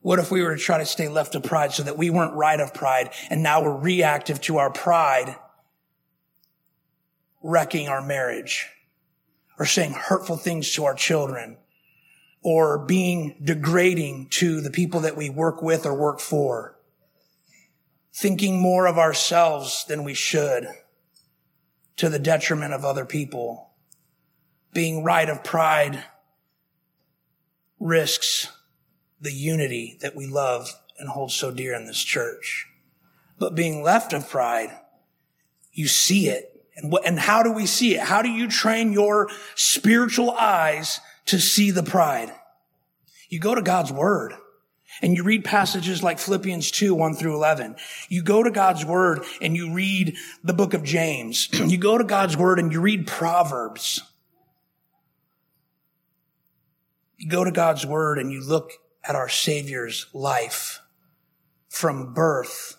[0.02, 2.34] What if we were to try to stay left of pride so that we weren't
[2.34, 5.34] right of pride and now we're reactive to our pride
[7.42, 8.68] wrecking our marriage
[9.58, 11.56] or saying hurtful things to our children
[12.44, 16.78] or being degrading to the people that we work with or work for,
[18.14, 20.68] thinking more of ourselves than we should
[21.96, 23.72] to the detriment of other people,
[24.72, 26.04] being right of pride
[27.80, 28.48] risks
[29.20, 32.66] the unity that we love and hold so dear in this church.
[33.38, 34.70] But being left of pride,
[35.72, 38.00] you see it and what, and how do we see it?
[38.00, 42.32] How do you train your spiritual eyes to see the pride?
[43.28, 44.34] You go to God's word
[45.02, 47.76] and you read passages like Philippians 2, 1 through 11.
[48.08, 51.48] You go to God's word and you read the book of James.
[51.52, 54.00] you go to God's word and you read Proverbs.
[57.18, 58.72] You go to God's word and you look
[59.04, 60.80] at our Savior's life
[61.68, 62.76] from birth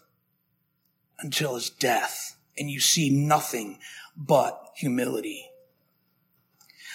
[1.20, 3.80] until his death and you see nothing
[4.16, 5.46] but humility.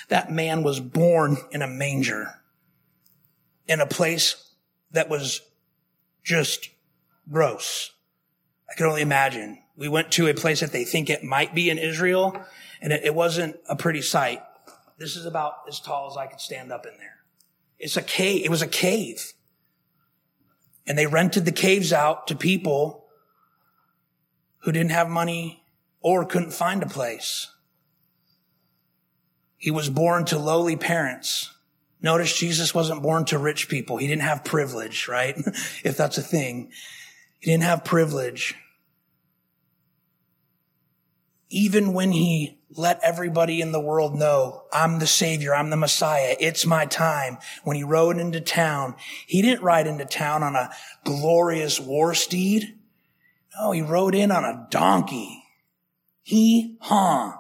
[0.09, 2.41] That man was born in a manger
[3.67, 4.53] in a place
[4.91, 5.41] that was
[6.23, 6.71] just
[7.31, 7.93] gross.
[8.71, 9.59] I can only imagine.
[9.77, 12.43] We went to a place that they think it might be in Israel
[12.81, 14.43] and it, it wasn't a pretty sight.
[14.99, 17.24] This is about as tall as I could stand up in there.
[17.79, 18.45] It's a cave.
[18.45, 19.33] It was a cave.
[20.87, 23.07] And they rented the caves out to people
[24.59, 25.65] who didn't have money
[26.01, 27.51] or couldn't find a place.
[29.57, 31.51] He was born to lowly parents.
[32.03, 33.97] Notice Jesus wasn't born to rich people.
[33.97, 35.35] He didn't have privilege, right?
[35.85, 36.71] if that's a thing.
[37.41, 38.55] He didn't have privilege.
[41.55, 46.35] Even when he let everybody in the world know, I'm the savior, I'm the Messiah,
[46.41, 47.39] it's my time.
[47.63, 50.71] When he rode into town, he didn't ride into town on a
[51.05, 52.77] glorious war steed.
[53.57, 55.45] No, he rode in on a donkey.
[56.25, 57.35] He, huh?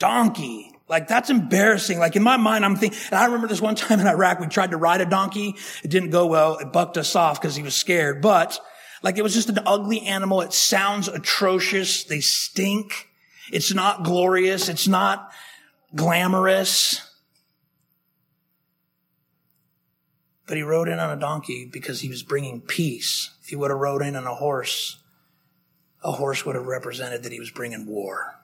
[0.00, 0.72] Donkey.
[0.88, 2.00] Like that's embarrassing.
[2.00, 4.48] Like in my mind, I'm thinking, and I remember this one time in Iraq, we
[4.48, 5.54] tried to ride a donkey.
[5.84, 6.56] It didn't go well.
[6.56, 8.58] It bucked us off because he was scared, but
[9.02, 10.40] like it was just an ugly animal.
[10.40, 12.04] It sounds atrocious.
[12.04, 13.08] They stink.
[13.52, 14.68] It's not glorious.
[14.68, 15.32] It's not
[15.94, 17.04] glamorous.
[20.46, 23.30] But he rode in on a donkey because he was bringing peace.
[23.42, 24.98] If he would have rode in on a horse,
[26.02, 28.34] a horse would have represented that he was bringing war.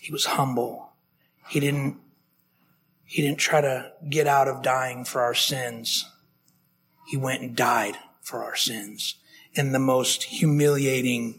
[0.00, 0.92] He was humble.
[1.48, 1.98] He didn't,
[3.04, 6.08] he didn't try to get out of dying for our sins.
[7.08, 9.16] He went and died for our sins
[9.54, 11.38] in the most humiliating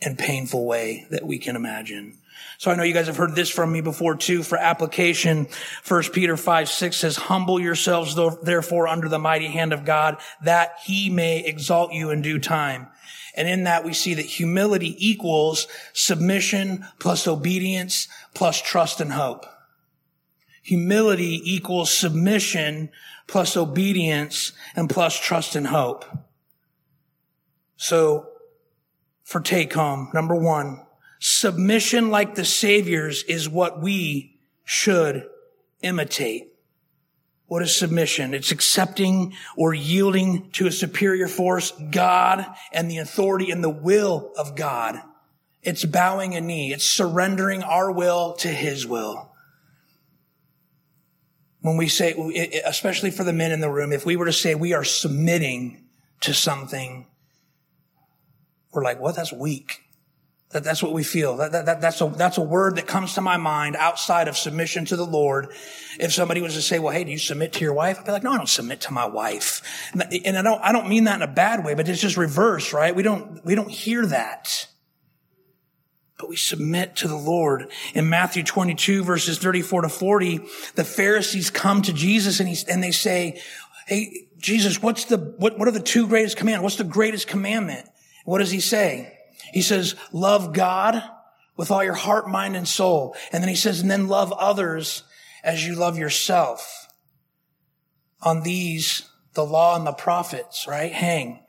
[0.00, 2.16] and painful way that we can imagine.
[2.58, 4.42] So I know you guys have heard this from me before too.
[4.42, 5.48] For application,
[5.86, 10.74] 1 Peter 5, 6 says, humble yourselves therefore under the mighty hand of God that
[10.84, 12.88] he may exalt you in due time.
[13.34, 19.46] And in that we see that humility equals submission plus obedience plus trust and hope.
[20.68, 22.90] Humility equals submission
[23.26, 26.04] plus obedience and plus trust and hope.
[27.76, 28.28] So
[29.24, 30.82] for take home, number one,
[31.20, 35.26] Submission like the Savior's is what we should
[35.82, 36.52] imitate.
[37.46, 38.34] What is submission?
[38.34, 44.32] It's accepting or yielding to a superior force, God, and the authority and the will
[44.36, 45.00] of God
[45.62, 46.72] It's bowing a knee.
[46.72, 49.27] It's surrendering our will to his will.
[51.60, 52.12] When we say,
[52.64, 55.84] especially for the men in the room, if we were to say we are submitting
[56.20, 57.06] to something,
[58.72, 59.80] we're like, well, that's weak.
[60.50, 61.36] That, that's what we feel.
[61.36, 64.36] That, that, that, that's a, that's a word that comes to my mind outside of
[64.36, 65.52] submission to the Lord.
[66.00, 67.98] If somebody was to say, well, hey, do you submit to your wife?
[67.98, 69.62] I'd be like, no, I don't submit to my wife.
[69.92, 72.72] And I don't, I don't mean that in a bad way, but it's just reverse,
[72.72, 72.94] right?
[72.94, 74.68] We don't, we don't hear that.
[76.18, 77.70] But we submit to the Lord.
[77.94, 80.40] In Matthew 22 verses 34 to 40,
[80.74, 83.40] the Pharisees come to Jesus and, and they say,
[83.86, 86.62] Hey, Jesus, what's the, what, what are the two greatest commandments?
[86.62, 87.88] What's the greatest commandment?
[88.24, 89.18] What does he say?
[89.52, 91.02] He says, love God
[91.56, 93.16] with all your heart, mind, and soul.
[93.32, 95.04] And then he says, and then love others
[95.42, 96.86] as you love yourself.
[98.20, 100.92] On these, the law and the prophets, right?
[100.92, 101.40] Hang.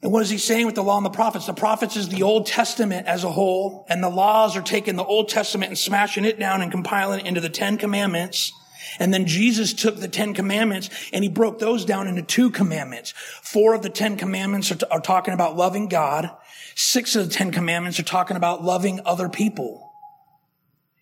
[0.00, 1.46] And what is he saying with the law and the prophets?
[1.46, 5.04] The prophets is the Old Testament as a whole, and the laws are taking the
[5.04, 8.52] Old Testament and smashing it down and compiling it into the Ten Commandments.
[9.00, 13.12] And then Jesus took the Ten Commandments and he broke those down into two commandments.
[13.42, 16.30] Four of the Ten Commandments are, t- are talking about loving God.
[16.74, 19.87] Six of the Ten Commandments are talking about loving other people.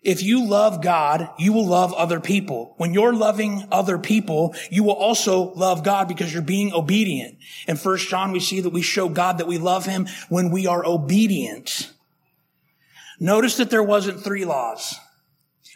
[0.07, 2.75] If you love God, you will love other people.
[2.77, 7.39] When you're loving other people, you will also love God because you're being obedient.
[7.67, 10.65] In First John, we see that we show God that we love him when we
[10.65, 11.91] are obedient.
[13.19, 14.95] Notice that there wasn't three laws.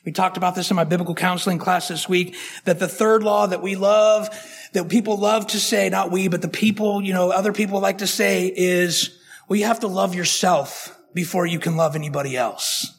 [0.05, 3.47] We talked about this in my biblical counseling class this week, that the third law
[3.47, 4.29] that we love,
[4.71, 7.97] that people love to say, not we, but the people, you know, other people like
[7.97, 9.19] to say is,
[9.49, 12.97] well, you have to love yourself before you can love anybody else.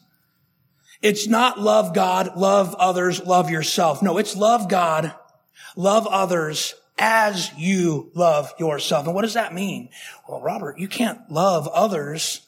[1.03, 4.01] It's not love God, love others, love yourself.
[4.01, 5.13] No, it's love God,
[5.75, 9.05] love others as you love yourself.
[9.05, 9.89] And what does that mean?
[10.27, 12.47] Well, Robert, you can't love others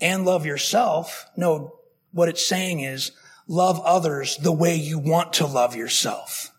[0.00, 1.26] and love yourself.
[1.36, 1.76] No,
[2.10, 3.12] what it's saying is
[3.46, 6.50] love others the way you want to love yourself.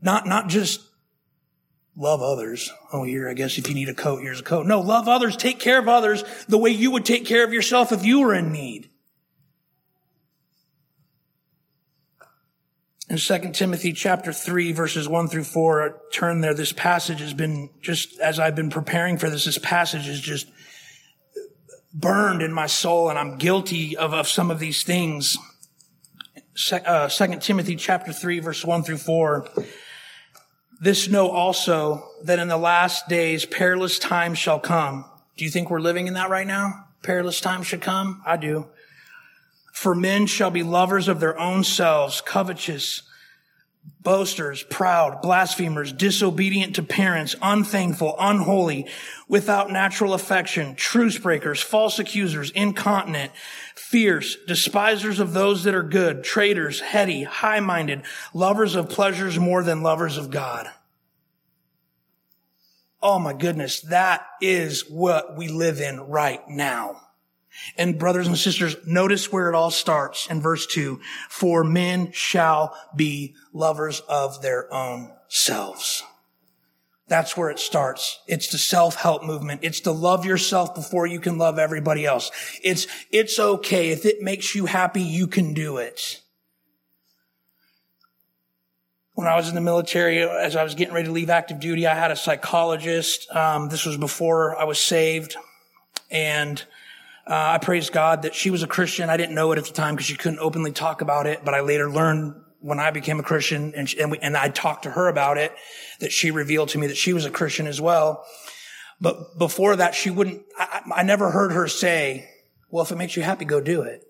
[0.00, 0.85] Not, not just
[1.96, 2.70] love others.
[2.92, 4.66] Oh, here, I guess if you need a coat, here's a coat.
[4.66, 7.90] No, love others, take care of others the way you would take care of yourself
[7.90, 8.90] if you were in need.
[13.08, 16.54] In 2 Timothy chapter 3 verses 1 through 4, turn there.
[16.54, 20.48] This passage has been just, as I've been preparing for this, this passage is just
[21.94, 25.38] burned in my soul and I'm guilty of, of some of these things.
[26.72, 29.48] Uh, 2 Timothy chapter 3 verse 1 through 4.
[30.80, 35.06] This know also that in the last days perilous times shall come.
[35.36, 36.86] Do you think we're living in that right now?
[37.02, 38.22] Perilous times should come?
[38.26, 38.66] I do.
[39.72, 43.02] For men shall be lovers of their own selves, covetous,
[44.00, 48.86] boasters, proud, blasphemers, disobedient to parents, unthankful, unholy,
[49.28, 53.32] without natural affection, truce breakers, false accusers, incontinent,
[53.74, 59.82] fierce, despisers of those that are good, traitors, heady, high-minded, lovers of pleasures more than
[59.82, 60.68] lovers of God.
[63.02, 67.02] Oh my goodness, that is what we live in right now.
[67.76, 71.00] And brothers and sisters, notice where it all starts in verse two.
[71.28, 76.02] For men shall be lovers of their own selves.
[77.08, 78.18] That's where it starts.
[78.26, 79.60] It's the self-help movement.
[79.62, 82.32] It's to love yourself before you can love everybody else.
[82.64, 83.90] It's, it's okay.
[83.90, 86.20] If it makes you happy, you can do it.
[89.12, 91.86] When I was in the military, as I was getting ready to leave active duty,
[91.86, 93.30] I had a psychologist.
[93.30, 95.36] Um, this was before I was saved.
[96.10, 96.62] And
[97.28, 99.10] uh, I praise God that she was a Christian.
[99.10, 101.54] I didn't know it at the time because she couldn't openly talk about it, but
[101.54, 104.84] I later learned when I became a Christian and, she, and, we, and I talked
[104.84, 105.52] to her about it
[106.00, 108.24] that she revealed to me that she was a Christian as well.
[109.00, 112.28] But before that, she wouldn't, I, I never heard her say,
[112.70, 114.04] well, if it makes you happy, go do it.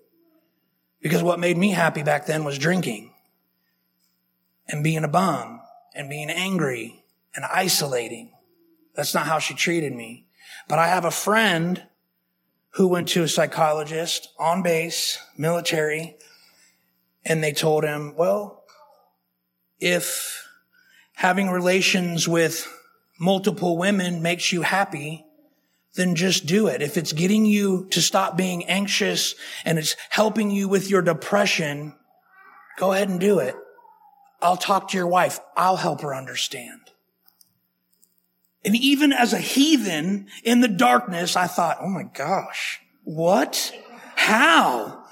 [1.01, 3.13] Because what made me happy back then was drinking
[4.67, 5.61] and being a bum
[5.95, 7.03] and being angry
[7.35, 8.31] and isolating.
[8.95, 10.27] That's not how she treated me.
[10.67, 11.83] But I have a friend
[12.77, 16.15] who went to a psychologist on base, military,
[17.25, 18.63] and they told him, well,
[19.79, 20.47] if
[21.15, 22.71] having relations with
[23.19, 25.25] multiple women makes you happy,
[25.95, 26.83] then just do it.
[26.83, 29.33] If it's getting you to stop being anxious
[29.65, 31.95] and it's helping you with your depression,
[32.77, 33.55] go ahead and do it.
[34.39, 35.39] I'll talk to your wife.
[35.55, 36.86] I'll help her understand.
[38.67, 43.71] And even as a heathen in the darkness, I thought, oh my gosh, what?
[44.17, 45.05] How?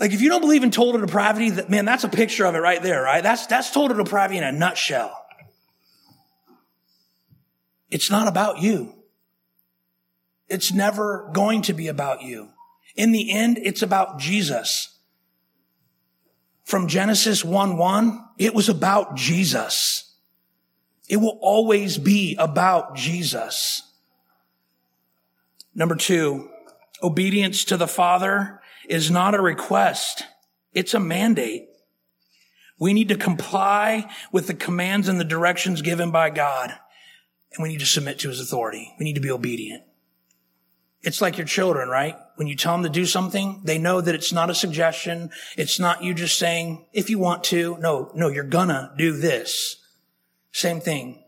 [0.00, 2.60] Like if you don't believe in total depravity, that man, that's a picture of it
[2.60, 3.22] right there, right?
[3.22, 5.14] That's, that's total depravity in a nutshell.
[7.90, 8.94] It's not about you.
[10.48, 12.48] It's never going to be about you.
[12.96, 14.98] In the end, it's about Jesus.
[16.64, 20.11] From Genesis 1 1, it was about Jesus.
[21.08, 23.82] It will always be about Jesus.
[25.74, 26.48] Number two,
[27.02, 30.24] obedience to the Father is not a request.
[30.72, 31.68] It's a mandate.
[32.78, 36.72] We need to comply with the commands and the directions given by God.
[37.54, 38.92] And we need to submit to his authority.
[38.98, 39.84] We need to be obedient.
[41.02, 42.16] It's like your children, right?
[42.36, 45.30] When you tell them to do something, they know that it's not a suggestion.
[45.56, 47.76] It's not you just saying, if you want to.
[47.80, 49.81] No, no, you're gonna do this.
[50.52, 51.24] Same thing.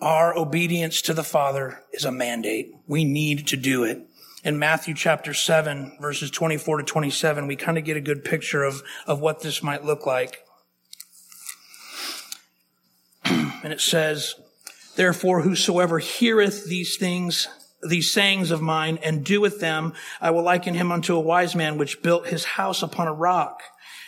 [0.00, 2.74] Our obedience to the Father is a mandate.
[2.86, 4.02] We need to do it.
[4.42, 8.64] In Matthew chapter 7, verses 24 to 27, we kind of get a good picture
[8.64, 10.44] of, of what this might look like.
[13.24, 14.34] and it says,
[14.96, 17.48] Therefore, whosoever heareth these things,
[17.82, 21.76] these sayings of mine, and doeth them, I will liken him unto a wise man
[21.76, 23.60] which built his house upon a rock.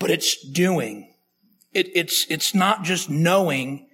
[0.00, 1.14] but it's doing.
[1.72, 3.86] It, it's, it's not just knowing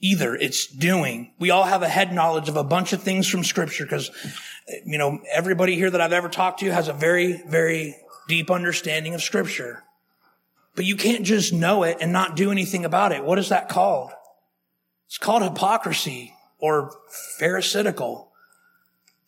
[0.00, 0.34] either.
[0.34, 1.32] It's doing.
[1.38, 4.10] We all have a head knowledge of a bunch of things from scripture because,
[4.84, 7.96] you know, everybody here that I've ever talked to has a very, very
[8.28, 9.82] deep understanding of scripture.
[10.74, 13.24] But you can't just know it and not do anything about it.
[13.24, 14.10] What is that called?
[15.06, 16.92] It's called hypocrisy or
[17.38, 18.32] pharisaical.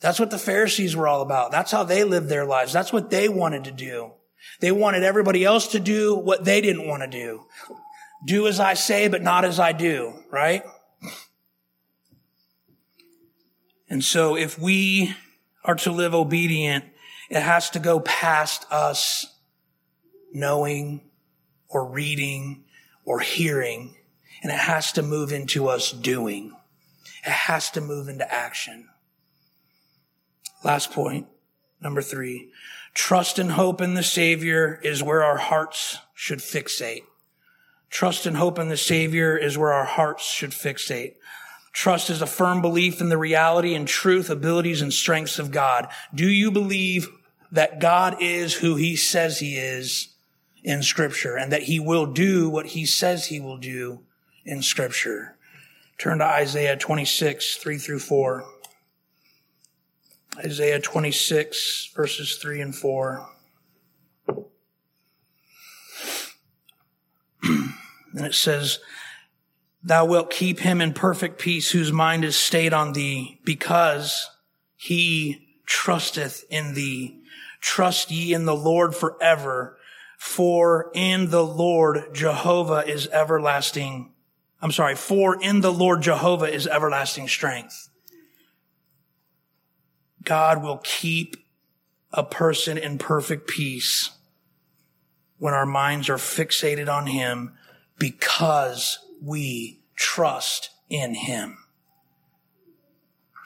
[0.00, 1.52] That's what the Pharisees were all about.
[1.52, 2.72] That's how they lived their lives.
[2.72, 4.12] That's what they wanted to do.
[4.60, 7.46] They wanted everybody else to do what they didn't want to do.
[8.26, 10.62] Do as I say, but not as I do, right?
[13.88, 15.14] And so if we
[15.64, 16.84] are to live obedient,
[17.30, 19.26] it has to go past us
[20.32, 21.02] knowing
[21.68, 22.64] or reading
[23.04, 23.94] or hearing,
[24.42, 26.52] and it has to move into us doing.
[27.24, 28.88] It has to move into action.
[30.64, 31.26] Last point,
[31.80, 32.50] number three.
[32.98, 37.04] Trust and hope in the Savior is where our hearts should fixate.
[37.90, 41.14] Trust and hope in the Savior is where our hearts should fixate.
[41.72, 45.86] Trust is a firm belief in the reality and truth, abilities, and strengths of God.
[46.12, 47.08] Do you believe
[47.52, 50.08] that God is who he says he is
[50.64, 54.00] in scripture and that he will do what he says he will do
[54.44, 55.36] in scripture.
[55.98, 58.44] Turn to Isaiah 26, 3 through 4.
[60.44, 63.28] Isaiah 26, verses 3 and 4.
[67.42, 67.74] and
[68.14, 68.78] it says,
[69.82, 74.30] Thou wilt keep him in perfect peace whose mind is stayed on thee because
[74.76, 77.20] he trusteth in thee.
[77.60, 79.76] Trust ye in the Lord forever,
[80.18, 84.12] for in the Lord Jehovah is everlasting.
[84.62, 87.88] I'm sorry, for in the Lord Jehovah is everlasting strength.
[90.28, 91.36] God will keep
[92.12, 94.10] a person in perfect peace
[95.38, 97.54] when our minds are fixated on Him
[97.98, 101.56] because we trust in Him.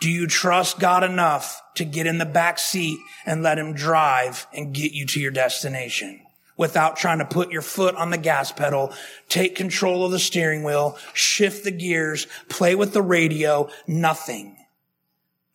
[0.01, 4.49] Do you trust God enough to get in the back seat and let him drive
[4.53, 6.21] and get you to your destination
[6.57, 8.93] without trying to put your foot on the gas pedal,
[9.29, 14.57] take control of the steering wheel, shift the gears, play with the radio, nothing.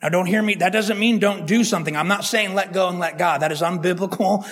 [0.02, 0.56] Now don't hear me.
[0.56, 1.96] That doesn't mean don't do something.
[1.96, 3.42] I'm not saying let go and let God.
[3.42, 4.48] That is unbiblical.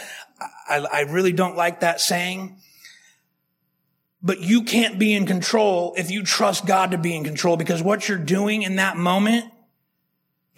[0.68, 2.58] I, I really don't like that saying.
[4.22, 7.84] But you can't be in control if you trust God to be in control because
[7.84, 9.52] what you're doing in that moment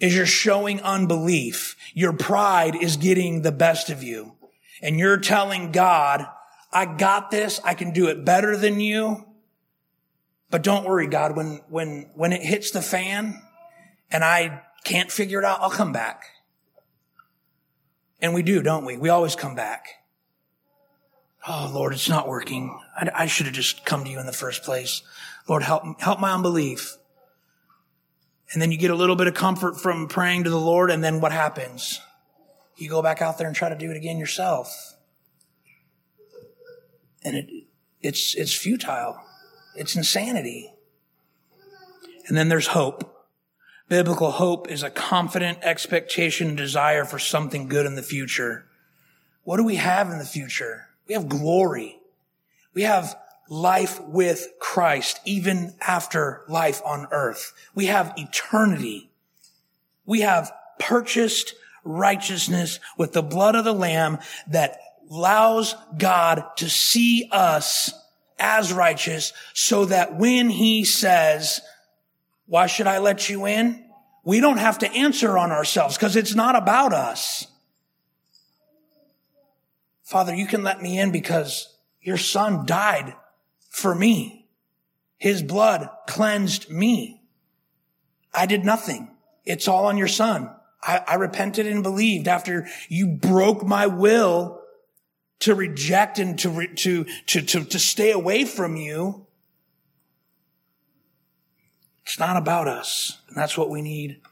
[0.00, 1.76] is you're showing unbelief.
[1.92, 4.36] Your pride is getting the best of you.
[4.80, 6.26] And you're telling God,
[6.72, 7.60] I got this.
[7.62, 9.26] I can do it better than you.
[10.50, 13.42] But don't worry, God, when, when, when it hits the fan
[14.10, 16.24] and I can't figure it out, I'll come back.
[18.20, 18.96] And we do, don't we?
[18.96, 19.86] We always come back.
[21.46, 22.80] Oh, Lord, it's not working.
[22.96, 25.02] I, I should have just come to you in the first place.
[25.46, 26.96] Lord, help, help my unbelief.
[28.52, 31.04] And then you get a little bit of comfort from praying to the Lord, and
[31.04, 32.00] then what happens?
[32.76, 34.96] You go back out there and try to do it again yourself.
[37.22, 37.50] And it,
[38.00, 39.20] it's, it's futile.
[39.76, 40.72] It's insanity.
[42.26, 43.17] And then there's hope.
[43.88, 48.66] Biblical hope is a confident expectation and desire for something good in the future.
[49.44, 50.88] What do we have in the future?
[51.06, 51.98] We have glory.
[52.74, 53.16] We have
[53.48, 57.54] life with Christ, even after life on earth.
[57.74, 59.10] We have eternity.
[60.04, 64.18] We have purchased righteousness with the blood of the Lamb
[64.48, 64.78] that
[65.10, 67.92] allows God to see us
[68.38, 71.62] as righteous so that when he says,
[72.48, 73.84] why should I let you in?
[74.24, 77.46] We don't have to answer on ourselves because it's not about us.
[80.02, 83.14] Father, you can let me in because your son died
[83.70, 84.48] for me.
[85.18, 87.22] His blood cleansed me.
[88.32, 89.10] I did nothing.
[89.44, 90.50] It's all on your son.
[90.82, 94.62] I, I repented and believed after you broke my will
[95.40, 99.26] to reject and to, to, to, to, to stay away from you.
[102.08, 103.18] It's not about us.
[103.28, 104.22] And that's what we need.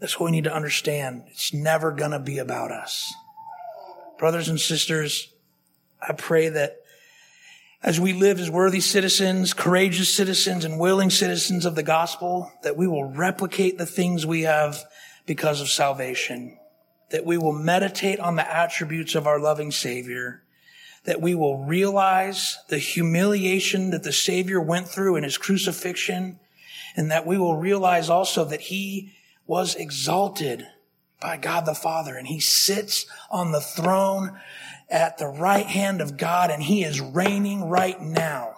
[0.00, 1.22] That's what we need to understand.
[1.28, 3.14] It's never going to be about us.
[4.18, 5.32] Brothers and sisters,
[6.02, 6.78] I pray that
[7.84, 12.76] as we live as worthy citizens, courageous citizens, and willing citizens of the gospel, that
[12.76, 14.82] we will replicate the things we have
[15.24, 16.58] because of salvation,
[17.10, 20.42] that we will meditate on the attributes of our loving Savior,
[21.04, 26.40] that we will realize the humiliation that the Savior went through in his crucifixion,
[26.96, 29.12] and that we will realize also that he
[29.46, 30.66] was exalted
[31.20, 34.38] by God the Father and he sits on the throne
[34.88, 38.54] at the right hand of God and he is reigning right now.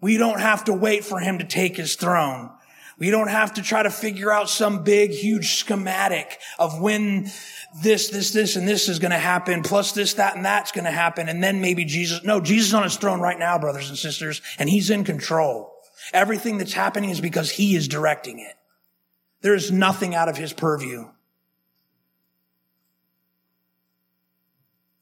[0.00, 2.50] We don't have to wait for him to take his throne.
[2.98, 7.30] We don't have to try to figure out some big, huge schematic of when
[7.82, 10.84] this, this, this, and this is going to happen, plus this, that, and that's going
[10.84, 11.28] to happen.
[11.30, 12.22] And then maybe Jesus.
[12.24, 15.69] No, Jesus is on his throne right now, brothers and sisters, and he's in control.
[16.12, 18.56] Everything that's happening is because he is directing it.
[19.42, 21.08] There is nothing out of his purview.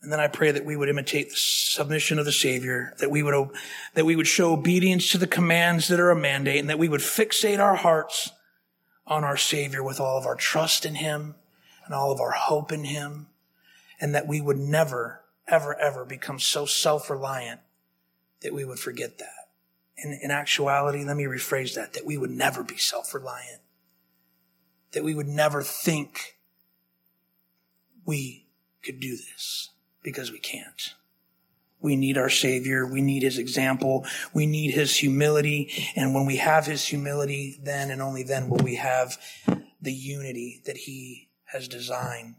[0.01, 3.23] And then I pray that we would imitate the submission of the Savior, that we
[3.23, 3.51] would,
[3.95, 6.89] that we would show obedience to the commands that are a mandate, and that we
[6.89, 8.31] would fixate our hearts
[9.07, 11.35] on our Savior with all of our trust in Him
[11.85, 13.27] and all of our hope in Him,
[14.01, 17.61] and that we would never, ever, ever become so self-reliant
[18.41, 19.38] that we would forget that.
[20.03, 23.61] In, in actuality, let me rephrase that, that we would never be self-reliant,
[24.93, 26.37] that we would never think
[28.05, 28.47] we
[28.83, 29.71] could do this
[30.03, 30.95] because we can't.
[31.81, 32.87] We need our Savior.
[32.87, 34.07] We need His example.
[34.35, 35.71] We need His humility.
[35.95, 39.17] And when we have His humility, then and only then will we have
[39.81, 42.35] the unity that He has designed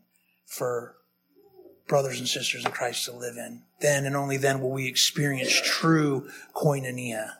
[0.46, 0.96] for
[1.88, 3.64] brothers and sisters in Christ to live in.
[3.80, 7.34] Then and only then will we experience true koinonia.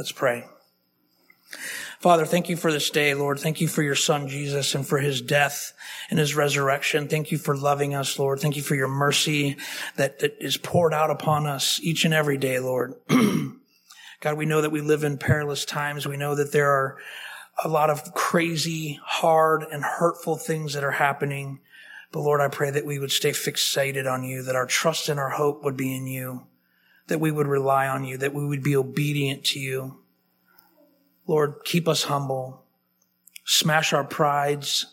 [0.00, 0.46] Let's pray.
[1.98, 3.38] Father, thank you for this day, Lord.
[3.38, 5.74] Thank you for your son, Jesus, and for his death
[6.08, 7.06] and his resurrection.
[7.06, 8.40] Thank you for loving us, Lord.
[8.40, 9.58] Thank you for your mercy
[9.96, 12.94] that, that is poured out upon us each and every day, Lord.
[13.10, 16.08] God, we know that we live in perilous times.
[16.08, 16.96] We know that there are
[17.62, 21.60] a lot of crazy, hard, and hurtful things that are happening.
[22.10, 25.20] But Lord, I pray that we would stay fixated on you, that our trust and
[25.20, 26.46] our hope would be in you,
[27.10, 29.98] that we would rely on you, that we would be obedient to you.
[31.26, 32.62] Lord, keep us humble,
[33.44, 34.86] smash our prides,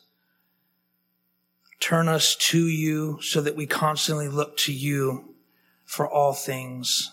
[1.79, 5.35] turn us to you so that we constantly look to you
[5.85, 7.11] for all things.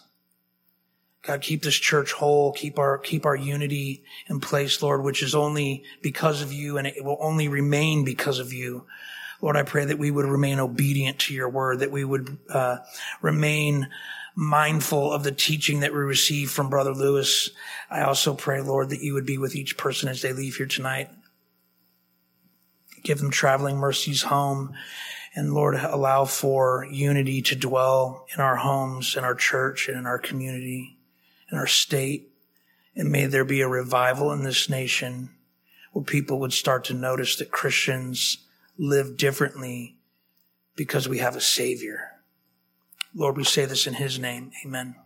[1.21, 5.35] God, keep this church whole, keep our, keep our unity in place, Lord, which is
[5.35, 8.87] only because of you and it will only remain because of you.
[9.43, 12.79] Lord, I pray that we would remain obedient to your word, that we would uh,
[13.21, 13.91] remain
[14.35, 17.51] mindful of the teaching that we receive from Brother Lewis.
[17.91, 20.67] I also pray, Lord, that you would be with each person as they leave here
[20.67, 21.11] tonight.
[23.03, 24.75] Give them traveling mercies home.
[25.37, 30.07] And Lord, allow for unity to dwell in our homes, in our church, and in
[30.07, 30.97] our community,
[31.51, 32.31] in our state.
[32.97, 35.31] And may there be a revival in this nation
[35.93, 38.39] where people would start to notice that Christians
[38.79, 39.97] live differently
[40.77, 42.14] because we have a Savior.
[43.15, 44.51] Lord, we say this in His name.
[44.65, 44.97] Amen.